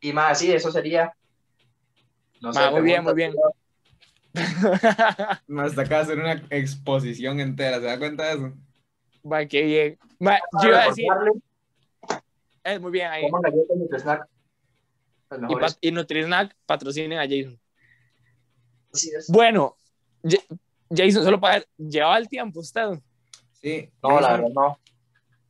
Y 0.00 0.12
más, 0.12 0.38
sí, 0.38 0.52
eso 0.52 0.70
sería. 0.70 1.12
No 2.40 2.52
Ma, 2.52 2.70
muy 2.70 2.82
bien, 2.82 3.04
muy 3.04 3.14
Hasta 5.58 5.82
acá 5.82 6.00
hacer 6.00 6.18
una 6.18 6.32
exposición 6.50 7.40
entera, 7.40 7.78
¿se 7.78 7.86
da 7.86 7.98
cuenta 7.98 8.26
de 8.26 8.34
eso? 8.34 8.52
Va, 9.30 9.44
qué 9.46 9.62
bien. 9.62 9.98
Ma, 10.20 10.38
yo 10.62 10.68
iba 10.68 10.82
a 10.82 10.86
decir, 10.88 11.06
es 12.64 12.80
muy 12.80 12.90
bien 12.92 13.08
ahí. 13.10 13.26
las 15.60 15.78
Y, 15.82 15.88
y 15.88 15.92
Nutrisnack 15.92 16.56
patrocinen 16.66 17.18
a 17.18 17.22
Jason. 17.22 17.58
Así 18.92 19.10
es. 19.16 19.28
Bueno, 19.28 19.76
Ja- 20.22 20.56
Jason, 20.90 21.24
solo 21.24 21.40
para 21.40 21.64
¿llevaba 21.76 22.18
el 22.18 22.28
tiempo 22.28 22.60
usted? 22.60 23.00
Sí. 23.60 23.90
No, 24.02 24.20
la 24.20 24.28
Jason, 24.28 24.40
verdad, 24.42 24.54
no. 24.54 24.78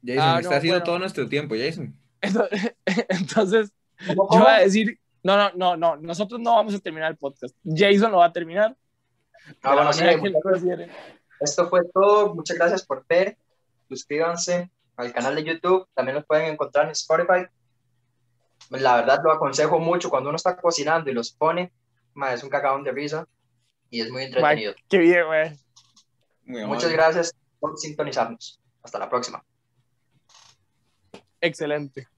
Jason, 0.05 0.23
Ah, 0.23 0.38
está 0.38 0.51
no, 0.51 0.57
haciendo 0.57 0.79
bueno. 0.79 0.85
todo 0.85 0.99
nuestro 0.99 1.29
tiempo, 1.29 1.55
Jason. 1.59 1.94
Entonces, 2.21 2.75
entonces, 3.09 3.73
¿Cómo, 4.07 4.29
yo 4.33 4.40
voy 4.40 4.51
a 4.53 4.59
decir, 4.61 4.99
no, 5.23 5.37
no, 5.37 5.51
no, 5.55 5.77
no, 5.77 5.97
nosotros 5.97 6.40
no 6.40 6.55
vamos 6.55 6.75
a 6.75 6.79
terminar 6.79 7.11
el 7.11 7.16
podcast. 7.16 7.55
Jason 7.64 8.11
lo 8.11 8.18
va 8.18 8.27
a 8.27 8.33
terminar. 8.33 8.77
Ah, 9.62 9.75
la 9.75 9.75
bueno, 9.75 9.92
sí, 9.92 10.05
que. 10.05 10.90
Esto 11.40 11.68
fue 11.68 11.83
todo. 11.92 12.35
Muchas 12.35 12.57
gracias 12.57 12.85
por 12.85 13.05
ver. 13.09 13.37
Suscríbanse 13.88 14.71
al 14.97 15.12
canal 15.12 15.35
de 15.35 15.44
YouTube. 15.44 15.87
También 15.94 16.16
los 16.16 16.27
pueden 16.27 16.53
encontrar 16.53 16.87
en 16.87 16.92
Spotify. 16.92 17.47
La 18.71 18.97
verdad 18.97 19.21
lo 19.23 19.33
aconsejo 19.33 19.79
mucho 19.79 20.11
cuando 20.11 20.29
uno 20.31 20.37
está 20.37 20.57
cocinando 20.57 21.11
y 21.11 21.14
los 21.14 21.33
pone. 21.33 21.73
ma, 22.14 22.33
es 22.33 22.42
un 22.42 22.51
cagón 22.51 22.85
de 22.85 22.92
risa 22.92 23.27
y 23.90 24.01
es 24.01 24.11
muy 24.11 24.25
entretenido. 24.25 24.75
Qué 24.88 24.99
bien, 24.99 25.25
güey. 25.27 26.66
Muchas 26.66 26.90
gracias 26.92 27.35
por 27.59 27.79
sintonizarnos. 27.79 28.61
Hasta 28.83 28.99
la 28.99 29.09
próxima. 29.09 29.44
Excelente. 31.40 32.09